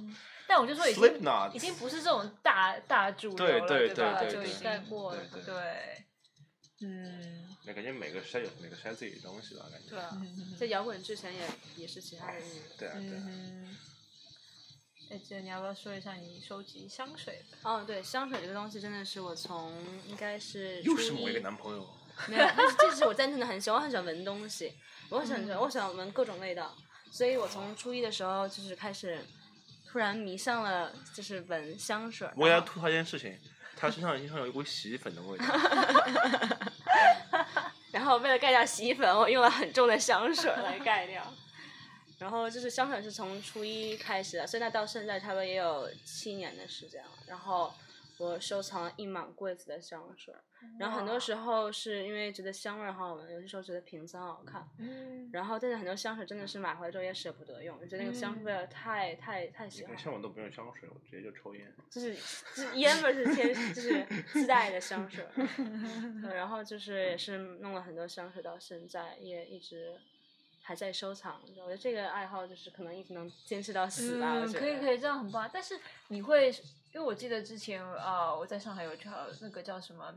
[0.46, 4.20] 但我就说已经 Slipknot 已经不是这种大大主流了，对对吧？
[4.20, 6.04] 对对就已经盖过了对对对，
[6.82, 9.90] 嗯，那感觉每个筛有每个筛自己的东西吧，感觉。
[9.90, 11.40] 对啊，嗯在摇滚之前也
[11.76, 12.62] 也是其他的音乐。
[12.78, 13.24] 对啊对啊。
[13.26, 13.76] 嗯。
[15.10, 17.56] 哎，姐，你要不要说一下你收集香水的？
[17.62, 19.72] 哦，对，香水这个东西真的是我从
[20.06, 21.88] 应该是初又是某一个男朋友。
[22.26, 24.74] 没有，但是这是我真正的很喜欢，我很喜欢闻东西，
[25.08, 26.76] 我很喜欢，我喜欢闻各种味道。
[27.10, 29.18] 所以我从初一的时候就是开始
[29.90, 33.34] 突然迷上了就是闻香水我要吐槽一件事情，
[33.74, 35.46] 他身上经常有一股洗衣粉的味道。
[37.90, 41.32] 然后为了盖掉洗衣粉，我用了很重的香水来盖掉。
[42.18, 47.10] 然后就是香水是从初一开始的，现在到现在差不多也有七年的时间了。
[47.26, 47.72] 然后
[48.18, 50.34] 我收藏了一满柜子的香水，
[50.80, 54.68] 然后很多时候是因为觉得香味儿很好闻，有些时候觉得瓶子很好看。
[54.78, 59.98] 嗯，然后但是很多香水真的是买回来之后也舍不得用，就觉得那个香味儿太太太喜欢了。
[59.98, 61.72] 像我都不用香水，我直接就抽烟。
[61.88, 65.24] 就是就是烟味儿是天就是自带的香水，
[66.20, 69.96] 对然后就是也是弄了很多香水，到现在也一直
[70.68, 71.40] 还在收藏。
[71.46, 74.34] 我觉得这个爱好就是可能一直能坚持到死吧。
[74.34, 75.48] 嗯，可以可以，这样很棒。
[75.50, 76.50] 但是你会，
[76.92, 80.14] 因为我记得之前啊、我在上海有去好那个叫什么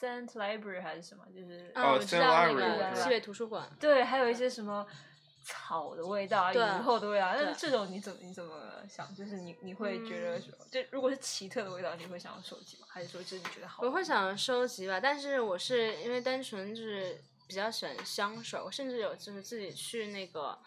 [0.00, 3.68] Saint Library 还是什么，就是啊，我哦知道那个西北图书馆。
[3.80, 4.86] 对，还有一些什么
[5.42, 7.32] 草的味道啊、对雨后的味道。
[7.34, 8.54] 但是这种你怎么你怎么
[8.88, 9.12] 想？
[9.16, 12.86] 就是你你会觉得说，就如果是奇特的味道，你会想要收集吗？
[12.88, 13.82] 还是说就是你觉得好？
[13.82, 20.58] 我会想收集吧，但是我是因为单纯就是比较喜欢香水，我甚至有就是自己去那个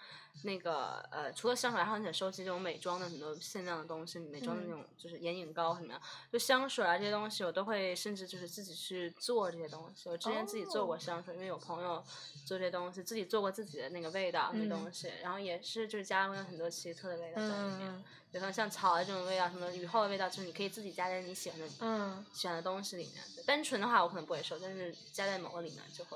[0.43, 10.07] 那个呃，除了香水，还很想收集这种美妆的很多限量的东西，美妆的那种就是眼影膏什么的，就香水啊这些东西，我都会甚至就是自己去做这些东西。
[10.09, 12.03] 我之前自己做过香水，因为有朋友
[12.45, 17.87] 做这些东西，自己做过自己的那个味道那东西，然后也是就是加入了很多奇特的味道在里面。
[17.89, 23.15] 嗯比方像草的这种味道，什么雨后的味道，就是你可以自己加在你喜欢的嗯，喜欢的东西里面。
[23.43, 26.15] 单纯的话，我可能不会收，但是加在某个里面就会。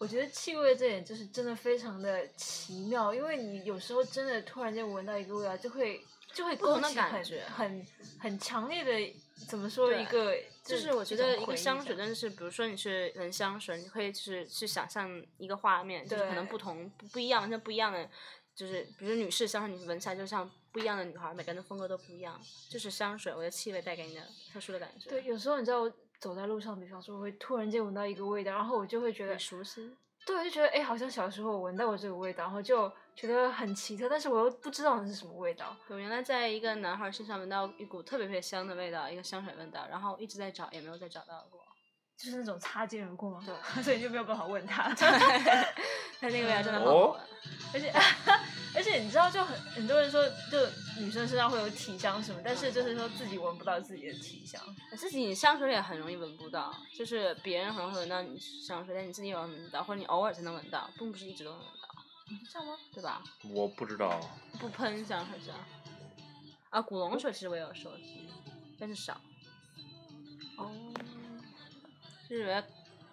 [0.00, 7.86] 我觉得气味这点就是真的非常的奇妙，因为你有时候真的突然间闻到一个味道，就会就会勾起很感觉很
[8.18, 9.14] 很强烈的
[9.46, 10.34] 怎么说一个，
[10.64, 18.08] 就是我觉得一个香水真的是，比如说你去闻香水，你会就是去想象一个画面，就是可能不同不不一样，像不一样的，
[18.56, 22.40] 就是比如女士香水，你闻起来就像不一样的女孩，每个人的风格都不一样。
[22.70, 29.96] 就是香水，我的气味带给你的特殊的感觉，对，有时候你知道我走在路上，比方说我会突然间闻到一个味道，然后我就会觉得很熟悉。
[30.26, 35.74] 对，就觉得哎，好像小时候我闻到过这个味道，然后就觉得很奇特，但是我又不知道那是什么味道。
[35.88, 41.60] 我原来在一个男孩身上闻到一股特别特别香的味道，一个香水味道，然后一直在找，也没有再找到过。
[42.22, 44.92] 就是那种擦肩而过嘛，对， 所以你就没有办法问他。
[44.94, 45.08] 他
[46.28, 47.20] 那个味道真的很好哦闻。
[47.72, 47.90] 而且
[48.74, 50.58] 而且你知道，就很很多人说，就
[50.98, 54.60] 女生身上会有体香什么，但是就是说自己闻不到自己的体香。
[54.98, 61.88] 自己香水也很容易闻不到，就是别人很容易闻到你香水，但你自己有闻不到，或者你偶尔才能闻到，并不是一直都能闻到，
[62.52, 62.76] 这样吗？
[62.92, 63.22] 对吧？
[63.54, 64.20] 我不知道，
[64.58, 65.66] 不喷香水是吧？
[66.68, 68.28] 啊，古龙水其实我也有收集，
[68.78, 69.18] 但是少。
[70.58, 70.70] 哦，
[72.30, 72.64] 就是闻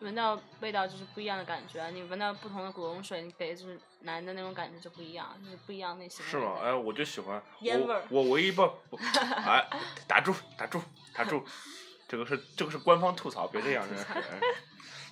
[0.02, 6.60] 闻到味道就是不一样的感觉啊，你闻到不同的古龙水，你给就是男的那种感觉就不一样，就是不一样类型是吗？
[6.62, 9.68] 哎，我就喜欢烟味儿我我唯一不，不哎，
[10.08, 10.80] 打住打住
[11.16, 11.44] 打住，
[12.08, 14.06] 这个是这个是官方吐槽，别这样，真是。
[14.14, 14.40] 哎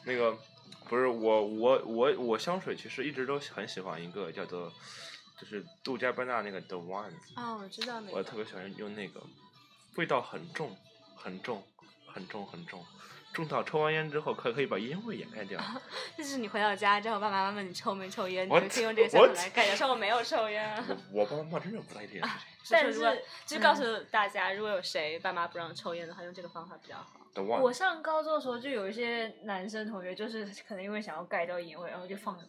[0.08, 0.38] 那个
[0.88, 4.72] 不是我我我我香水其实一直都很喜欢一个叫做
[5.42, 8.18] 就是杜嘉班纳那个 The One，啊，我知道那个。
[8.18, 9.20] 我特别喜欢用那个，
[9.96, 10.78] 味道很重
[11.16, 11.64] 很重
[12.06, 12.86] 很重很重，
[13.36, 15.60] 重到抽完烟之后可可以把烟味掩盖掉。
[16.18, 18.50] 就是你回到家之后，爸爸妈妈问你抽没抽烟，你？
[18.50, 19.76] 就可以用这个香水来盖掉。
[19.76, 20.84] 说我没有抽烟啊。
[21.12, 22.55] 我爸爸妈妈真的不在意这件事情。
[22.70, 27.12] 但是就告诉大家，如果有谁爸妈不让抽烟的话，用这个方法比较好。
[27.62, 32.40] 我上高中的时候就有一些男生同学，就是可能因为想要盖掉烟味，然后就放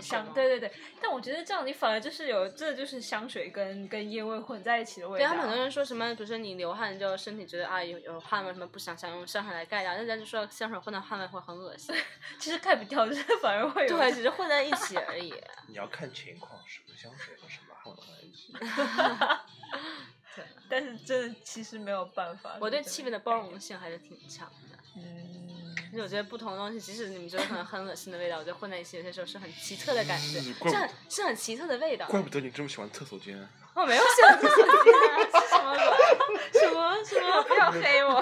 [0.00, 0.72] 香，对对对。
[1.02, 5.26] 但我觉得这样你反而就是有，这就是香水跟跟烟味混在一起的味道。
[5.26, 11.92] 对他们很多人说什么，比如说你流汗之后，身体觉得啊有有汗味什么，不想想用香水来盖掉，那人家就说香水混到汗味会很恶心。
[12.38, 13.98] 其实盖不掉，就是反而会有。
[13.98, 15.34] 对， 只是混在一起而已。
[15.66, 18.54] 你要看情况，什么香水和什么汗混在一起。
[20.68, 22.56] 但是真的其实没有办法。
[22.60, 24.78] 我对气味的包容性还是挺强的。
[24.96, 32.06] 嗯，就是我觉得不同的东西，即使你们觉得可能很恶心的味道，我觉得混在一起，有些时候是很奇特的感觉，嗯是很是很奇特的味道。
[32.06, 33.36] 怪不得你这么喜欢厕所间。
[33.74, 36.60] 我没有想这些啊，是 什么鬼？
[36.60, 37.42] 什么 什么？
[37.44, 38.20] 不要黑我，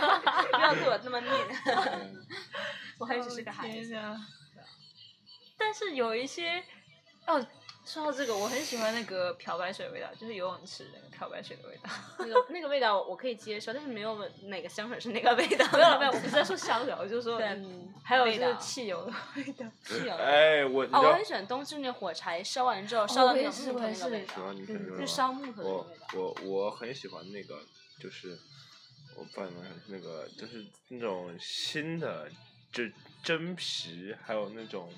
[0.53, 1.47] 不要对我那么 mean。
[1.65, 2.27] 嗯
[2.99, 3.95] 我还只是个孩子。
[5.59, 6.63] 但是有一些
[7.27, 7.47] 哦，
[7.87, 11.89] 说到这个，我很喜欢那个漂白水的味道，就是游泳池那个漂白水的味道。
[12.19, 15.65] 那个那个味道我可以接受，但是没有闻哪个香水是那个味道。
[15.73, 17.41] 没有没有，我不是在说香水，我就说
[18.03, 19.65] 还有就是汽油的味道。
[19.85, 20.19] 汽油的。
[20.19, 24.53] 哎，我哦，我很喜欢冬至那火柴烧完之后烧到那我也是种木头那个味道
[24.91, 26.07] 就是烧木头的味道。
[26.15, 27.61] 我我很喜欢那个，
[28.01, 28.37] 就是
[29.17, 32.29] 我不知道你们那个，就是那种新的，
[32.73, 32.83] 就
[33.23, 34.93] 真皮，还有那种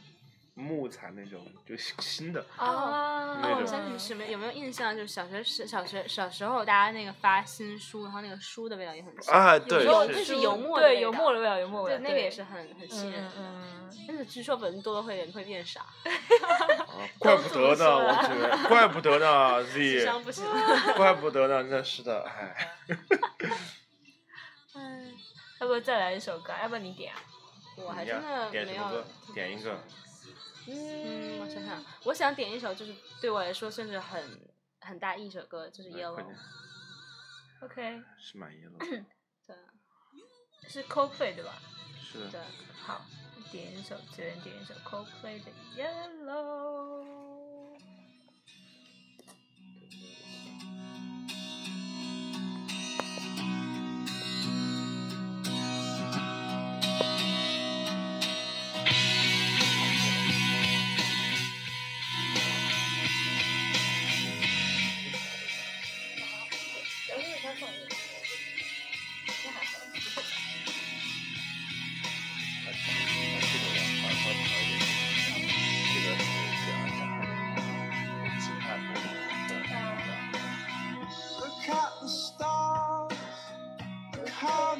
[0.58, 2.44] 木材那种，就新的。
[2.56, 4.94] 啊那种哦，我想起什么有没有印象？
[4.96, 9.32] 就是小学时小学小时候，大家那个发新书，然后那个书的味道也很香。
[9.34, 13.32] 啊，对，时候是就是油墨的对味道油墨的味道，油墨味对，道，那个也是很很吸引人嗯的。
[13.38, 20.44] 嗯但是据说闻多了会人会变傻， 啊怪不得呢，我觉得，怪不得呢 智商，Z，不行。
[20.96, 22.72] 怪不得呢，那是的，哎，
[24.74, 25.12] 嗯，
[25.60, 26.52] 要不再来一首歌？
[26.60, 27.20] 要不你点啊？
[27.76, 29.04] 我还你要真的没有？
[29.34, 29.78] 点一个。
[30.70, 34.22] 嗯，我想想，我想点一首，就是对我来说甚至很
[34.80, 36.24] 很大一首歌，就是《Yellow
[37.60, 39.04] OK，是满 Yellow，
[39.46, 39.56] 对
[40.68, 41.54] 是 Coldplay 对吧？
[42.02, 42.30] 是的。
[42.30, 42.40] 对，
[42.82, 43.04] 好，
[43.50, 47.37] 点一首，只能点一首 Coldplay 的 Yellow。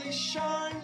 [0.05, 0.83] They shine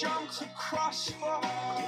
[0.00, 1.83] jump to crush for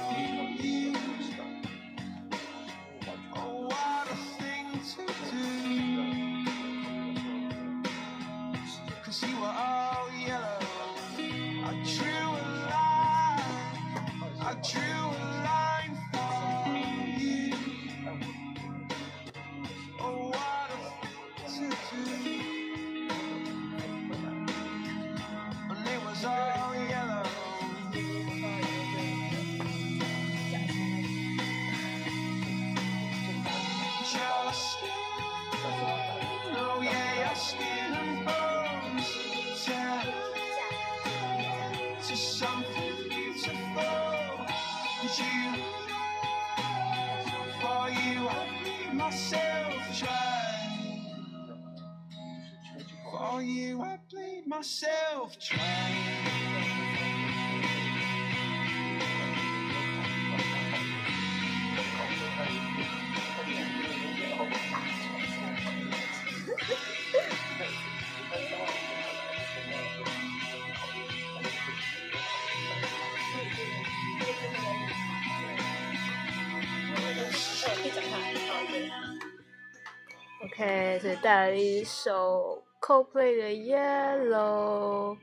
[80.99, 85.17] 所以带来了一首 Coldplay 的 Yellow，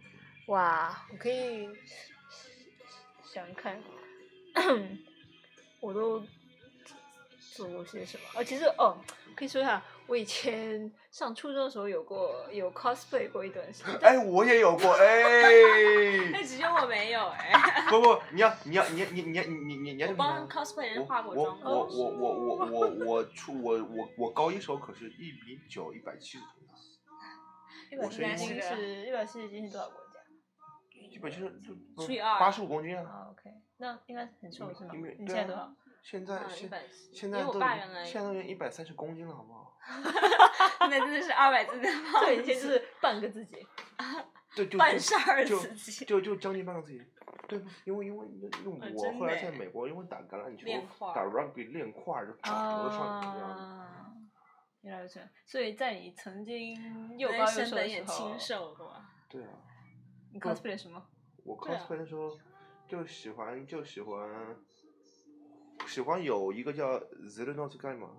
[0.47, 1.69] 哇，我可以
[3.23, 3.83] 想想看，
[5.81, 6.25] 我都
[7.55, 8.41] 做过些什么？
[8.41, 8.97] 啊，其实哦，
[9.37, 13.95] 可以说一下，我以前上初中的时候有过有 cosplay 过一段时间。
[14.03, 15.23] 哎，我也有过，哎，
[16.35, 17.53] 哎，只有我没有哎，
[17.89, 21.61] 不不，你要你要你你你你你你要我帮 cosplay 人化过我妆。
[21.63, 26.45] 我我我我我我初我我我高一时候可是一米九一百七十
[27.91, 30.21] 斤，一百七十斤 是一百七十斤是多少国家？
[31.11, 31.51] 一百七十
[31.97, 33.03] 除以二八十五公斤啊。
[33.05, 34.93] 啊，OK，那应该很瘦是吗？
[35.19, 35.73] 你现在多少？
[36.05, 39.75] 现在嗯现140因为我现在都现在都一百三十公斤了，好不好？
[40.89, 43.57] 那真的是二百斤的 胖对，以前就是半个自己。
[44.55, 47.03] 对，就就半扇儿就自己就就将近半个自己。
[47.49, 50.67] 对，因为因为因为呃我后来在美国，因为打橄榄球
[51.15, 53.49] 打 rugby 练块儿，就长头上这样。
[53.51, 54.13] 啊，
[54.83, 55.21] 原来如此。
[55.47, 57.89] 所以在你曾经又对高又瘦的
[58.39, 58.77] 时候？
[59.29, 59.49] 对啊，
[60.33, 61.03] 你 cosplay 什么？
[61.45, 62.39] 我 cosplay 的时候
[62.87, 64.31] 就喜欢就喜欢
[65.87, 68.11] 喜欢有一个叫 Zero Not Guy 吗，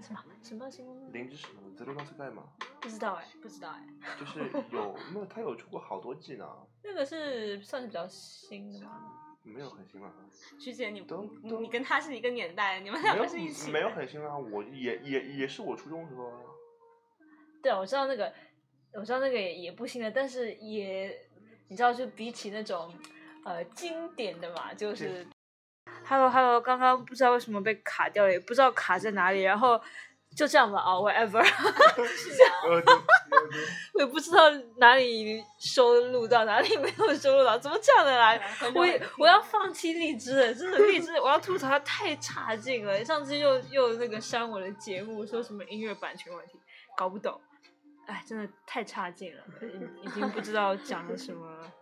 [0.00, 0.94] 什么什么什么？
[1.12, 1.46] 零知识
[1.76, 2.44] Zero Not Guy 吗，
[2.80, 3.86] 不知道哎，不知道哎，
[4.18, 4.40] 就是
[4.72, 6.46] 有那他有出过好多季呢，
[6.82, 9.16] 那个是算是比较新的吗？
[9.42, 10.12] 没有很新了，
[10.58, 11.00] 徐姐你
[11.42, 13.72] 你你跟他是一个年代，你们两个是一起的。
[13.72, 16.40] 没有很新啊，我也也也是我初中时候啊。
[17.62, 18.32] 对，我知道那个，
[18.94, 21.28] 我知道那个也也不新的，但是也
[21.68, 22.92] 你知道，就比起那种
[23.44, 25.26] 呃经典的嘛，就是。
[26.10, 29.80] Hello Hello，刚刚不知道为什么被卡掉了，也不知道卡在哪里，然后
[30.36, 31.38] 就这样吧啊、 whatever，
[33.94, 38.42] 我也不知道哪里收录到，哪里没有收录到，怎么这样的来？
[38.74, 43.04] 我也我要放弃荔枝了，真的荔枝，我要吐槽它太差劲了。
[43.04, 46.58] 上次又又那个删我的节目，说什么音乐版权问题，
[46.96, 47.40] 搞不懂。
[48.06, 51.72] 哎，真的太差劲了，已已经不知道讲了什么，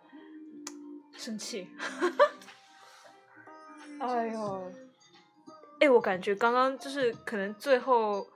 [1.16, 1.66] 生气。
[4.01, 4.72] 哎呦，
[5.80, 8.26] 哎，我感觉刚刚就是可能最后，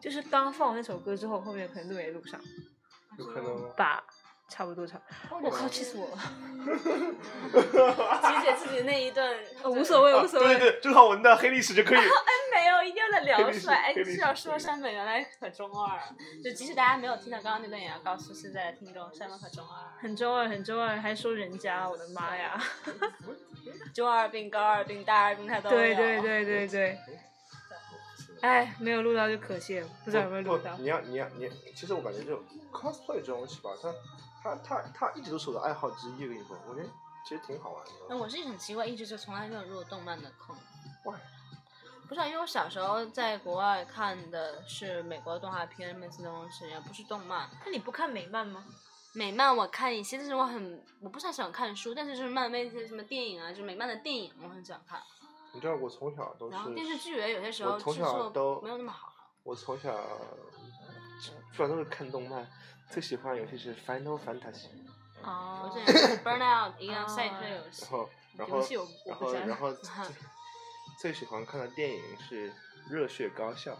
[0.00, 2.40] 就是刚放完那首歌之后，后面可能都没录上
[3.18, 3.68] 有可能吗？
[3.76, 4.04] 吧，
[4.50, 5.00] 差不多差。
[5.30, 6.18] 我靠，气死我了！
[8.20, 10.48] 徐姐自己那一顿呃无所谓，无所谓。
[10.48, 11.98] 对对对，正好闻到黑历史就可以。
[12.02, 12.04] 哎
[12.52, 13.76] 没有，一定要再聊出来。
[13.76, 15.98] 哎，是要说山本原来可中二，
[16.42, 20.02] 就即使大家没有听到刚刚那段，也要告诉现在的听众，山本可中二。
[20.02, 22.60] 很中二，很中二，还说人家，我的妈呀！
[23.94, 25.76] 中二病、高二病、大二病他都有。
[25.76, 26.98] 对对对对对，
[28.40, 30.82] 哎，没有录到就可惜了，不知道有没有录到不。
[30.82, 32.42] 你要你要你，其实我感觉就
[32.72, 33.88] cosplay 这种东西吧，它
[34.42, 36.24] 它它它一直都是我的爱好之一。
[36.24, 36.88] 我跟你说，我觉得
[37.24, 38.22] 其实挺好玩那的。
[38.22, 40.56] 我是一直很奇怪，一直就从来没有入过动漫的坑。
[42.08, 47.48] 不知道，因为我小时候在国外看的是美国动画片类似的东西，也不是动漫。
[47.64, 48.64] 那你不看美漫吗？
[49.12, 55.00] 美漫我看一些，但是我很我不是太喜欢看书，但是就是漫威一些什么电影啊，就是美漫的电影我很喜欢看。
[55.52, 59.12] 你知道我从小都是然后电视剧也有些时候我从小制作都没有那么好。
[59.42, 59.92] 我从小
[61.54, 62.46] 主要都是看动漫，
[62.88, 64.68] 最喜欢的游戏是 Final Fantasy，
[65.22, 70.14] 哦我之前是 Burnout 一个赛车游戏然，后然后然后然 后最
[70.98, 72.50] 最喜欢看的电影是
[72.88, 73.72] 《热血高校》。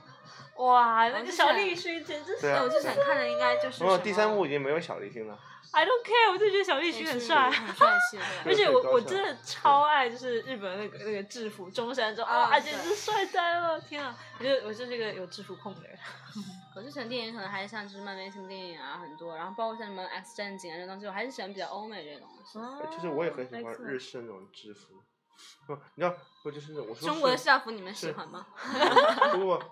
[0.57, 5.39] 哇，那个小栗旬简直是对啊我最想看的应该就是然后什第三么部已经没有小栗旬了。
[5.73, 7.49] I don't care，我就觉得小栗旬是很帅。
[7.49, 8.25] 很帅气的。
[8.45, 13.81] 而且我我真的超爱，就是日本那个那个制服中山装啊啊，对简直帅呆了！
[13.81, 15.97] 天啊，我就我就是一个有制服控的人。
[16.75, 22.59] 我之前电影可能还是像就是漫威型电影啊很多，然后包括像什么 X 战警啊这种东西，我还是喜欢比较欧美这些东西。
[22.59, 25.01] 哦其实我也很喜欢日式那种制服。
[25.67, 28.47] 不，你知道，不就是那种我说中国的校服你们喜欢吗？
[29.33, 29.63] 不不不，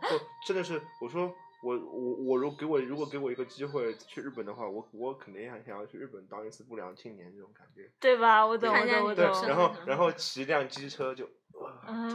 [0.46, 7.90] 真的是我说我我我如给我如果给我一个机会去日本的话，我我肯定还想要去日本当一次不良青年这种感觉。
[7.98, 8.46] 对吧？
[8.46, 9.46] 我懂，我懂，我。
[9.46, 11.28] 然后然后骑一辆机车就，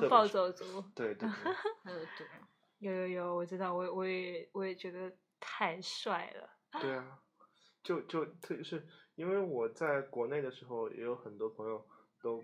[0.10, 2.28] 暴走族，对对对。
[2.80, 6.50] 有有有，我知道，我我也我也觉得太帅了。
[6.82, 7.18] 对啊，
[7.82, 8.86] 就就特别是
[9.16, 11.86] 因为我在国内的时候，也有很多朋友
[12.22, 12.44] 都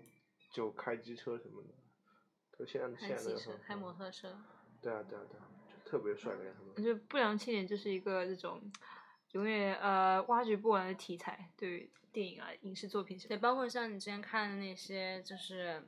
[0.50, 1.68] 就开机车什么的，
[2.58, 4.36] 都现在现开汽车在的很，开摩托车，
[4.82, 6.84] 对啊对啊对啊，就特别帅的他们。
[6.84, 8.60] 就不良青年就是一个这种
[9.32, 15.82] 永远呃挖掘不完的题材，对于电影啊、影视作品什么对，包括像你之前看的那些，就是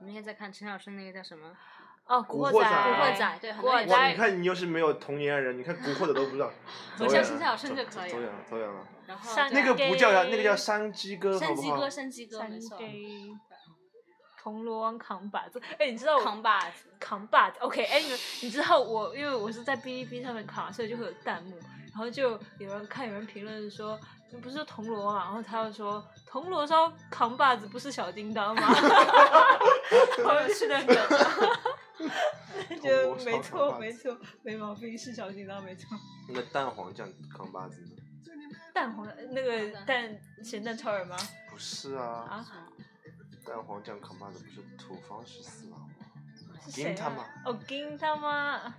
[0.00, 1.56] 你那天在看陈小春那个叫什么？
[2.04, 6.50] 哦，古惑仔，古惑仔对很古惑仔你，看你又是没有童年的人，你看《古惑仔》都不知道，
[6.98, 8.88] 走眼了我叫陈小春就可以了走远了，走眼了。
[9.06, 12.38] 然后山那个不叫呀，那个叫山鸡哥，好不好山鸡哥，？
[12.38, 13.38] 山鸡哥，没错，J，
[14.42, 15.60] 铜锣湾扛把子。
[15.78, 21.56] 哎，你知道我扛把子，扛把子？OK，哎，你们你知道我，因为我是在哔哩哔哩上面扛，所以就会有弹幕，
[21.90, 23.98] 然后就有人看有人评论说。
[24.42, 28.62] 不是铜锣嘛，然后他又说铜锣烧扛把子不是小叮当吗？
[30.24, 30.80] 好有趣的
[32.80, 35.86] 觉得没错没错，没毛病，是小叮当没错。
[36.30, 37.90] 那蛋黄酱扛把子呢？
[38.72, 41.14] 蛋黄那个蛋咸蛋超人吗？
[41.50, 42.46] 不是啊，啊，
[43.46, 45.88] 蛋黄酱扛把子不是土方十四郎吗？
[46.64, 47.28] 是谁金他妈啊？
[47.46, 48.60] 哦，金他妈！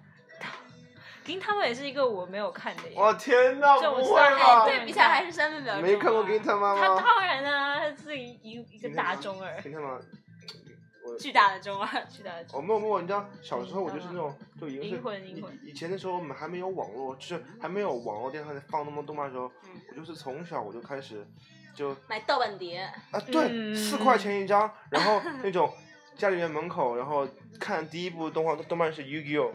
[1.24, 2.96] 金他妈也是一个我没有看的耶。
[2.98, 4.66] 我天哪，这种不会吧？
[4.66, 5.82] 对比起来还是三分比较重。
[5.82, 6.88] 没看过《金他妈吗他》？
[6.98, 9.88] 当然啊，他自己一一个大中二，金他妈，
[11.06, 12.06] 我巨大的中二。
[12.10, 21.26] 巨大的中我没有没有，你知道小时候我就是那种就一个是以以前的时候我们还没有网络，就是还没有网络电视上放那么多动漫的时候，嗯我就是从小我就开始
[21.74, 22.80] 就 买盗版碟，
[23.12, 25.74] 啊对，嗯四块钱一张，然后那种
[26.16, 27.28] 家里面门口，然后
[27.60, 29.52] 看第一部动画动漫是 Yu-Gi-Oh，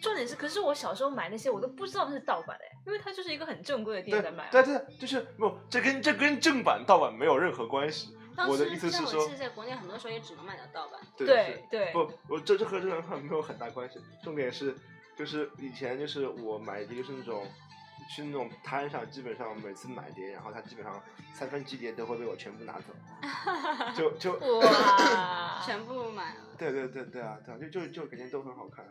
[0.00, 4.48] 重点是，可是我小时候买那些我都不知道那是盗版的，因为它就是一个很正规的店对在卖啊。
[4.50, 8.16] 对对，就是没有，这跟这跟正版盗版没有任何关系。
[8.36, 11.00] 当我的时在我意思是说记得在国内很多时候也只能买到盗版。
[11.16, 13.98] 对对对，不，我这这和这两款没有很大关系。
[14.22, 14.76] 重点是，
[15.16, 17.44] 就是以前就是我买的就是那种，
[18.08, 21.00] 去那种摊上，基本上每次买碟，然后他基本上
[21.34, 22.94] 三分之一碟都会被我全部拿走，
[23.94, 28.84] 就就哇， 全部买了，对对对对啊对啊，就就就感觉都很好看。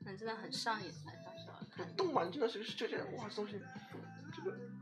[0.00, 0.92] 那真的很上瘾。
[1.24, 3.93] 当时候看，动漫真的是就这哇，这东西这个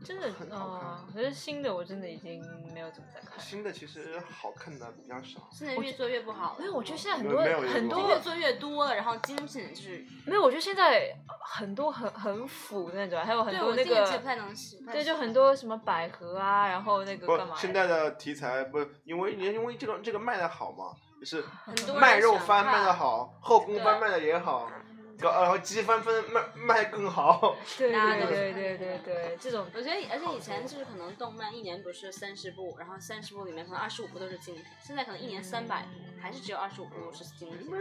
[0.05, 0.89] 真的很好看。
[0.89, 2.41] 哦，可是新的我真的已经
[2.73, 3.39] 没有怎么在看。
[3.39, 5.47] 新的其实好看的比较少。
[5.51, 11.15] 现在越做越不好因为，我觉得现在很多很多越做越多了，然后精品就是没有，我觉得现在
[11.55, 14.53] 很多很很腐那种，还有很对多那个不太能
[14.91, 17.55] 对，就很多什么百合啊，然后那个干嘛，？
[17.55, 24.69] 现在的题材不，因为因为这个这个卖的好嘛，就是很多卖肉番卖的好，后宫番卖的也好，
[25.19, 27.55] 然后然后鸡番分卖卖更好。
[27.77, 35.89] 对对对对对对，这种我觉得，而且以前就是可能动漫一年不是三十部，然后三十部里面可能二十五部都是精品，现在可能一年三百部，
[36.21, 37.71] 还是只有二十五部是精品。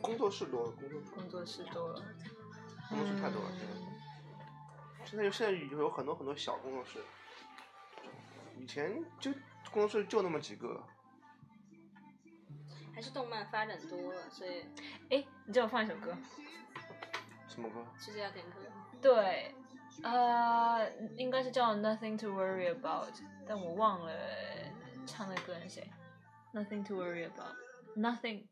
[0.00, 2.02] 工作室多了，工作室工作室多了，
[2.88, 3.74] 工作室太多了，现在。
[5.04, 6.98] 现在有现在有有很多很多小工作室，
[8.58, 9.32] 以前就
[9.70, 10.82] 工作室就那么几个。
[12.98, 14.64] 还是动漫发展多了，所以
[15.08, 16.12] 哎，你叫我放一首歌，
[17.46, 17.86] 什么歌？
[17.96, 18.56] 直接要点歌。
[19.00, 19.54] 对，
[20.02, 23.14] 呃，应该是叫 Nothing to Worry About，
[23.46, 24.12] 但我忘了
[25.06, 25.88] 唱的歌是谁
[26.52, 28.48] ，Nothing to Worry About，Nothing，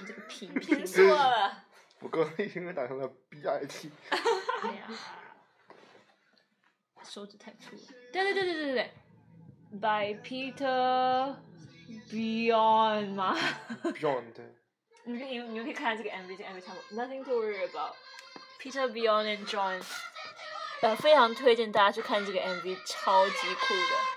[0.00, 1.64] 你这个拼 拼错了，
[2.00, 3.92] 我刚才应该打成了 B I T。
[4.64, 4.88] 哎呀，
[7.04, 7.82] 手指太粗了。
[8.12, 8.90] 对对对对对对对
[9.78, 11.36] ，By Peter
[12.10, 13.36] Beyond 吗
[13.82, 14.44] ？Beyond 对。
[15.04, 19.82] 你可以你们可以看下这个 MV，这个 MV 唱过，Nothing to Worry About，Peter Beyond and John，
[20.82, 24.09] 呃，非常推荐大家去看这个 MV，超级酷的。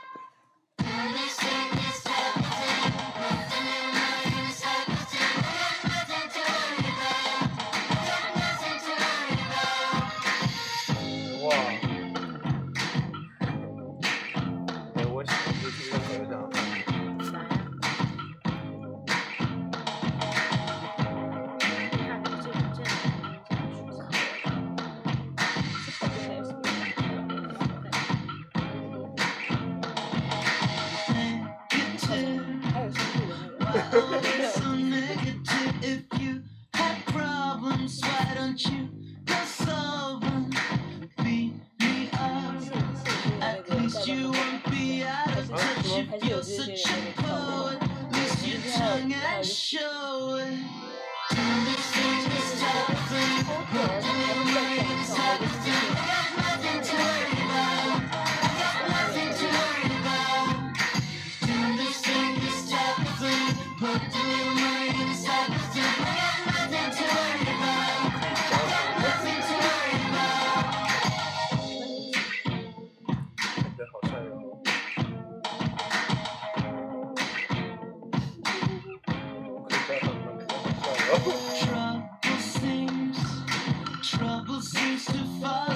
[85.43, 85.72] far.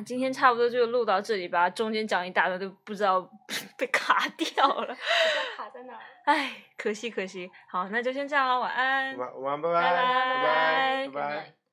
[0.00, 3.20] 今天差不多就录到这里吧，中间讲一大堆都不知道
[3.78, 4.96] 被卡掉了。
[6.24, 7.50] 哎，可惜可惜。
[7.68, 9.16] 好，那就先这样了，晚安。
[9.18, 9.82] 晚晚，拜拜。
[9.82, 11.08] 拜拜。
[11.08, 11.63] 拜拜。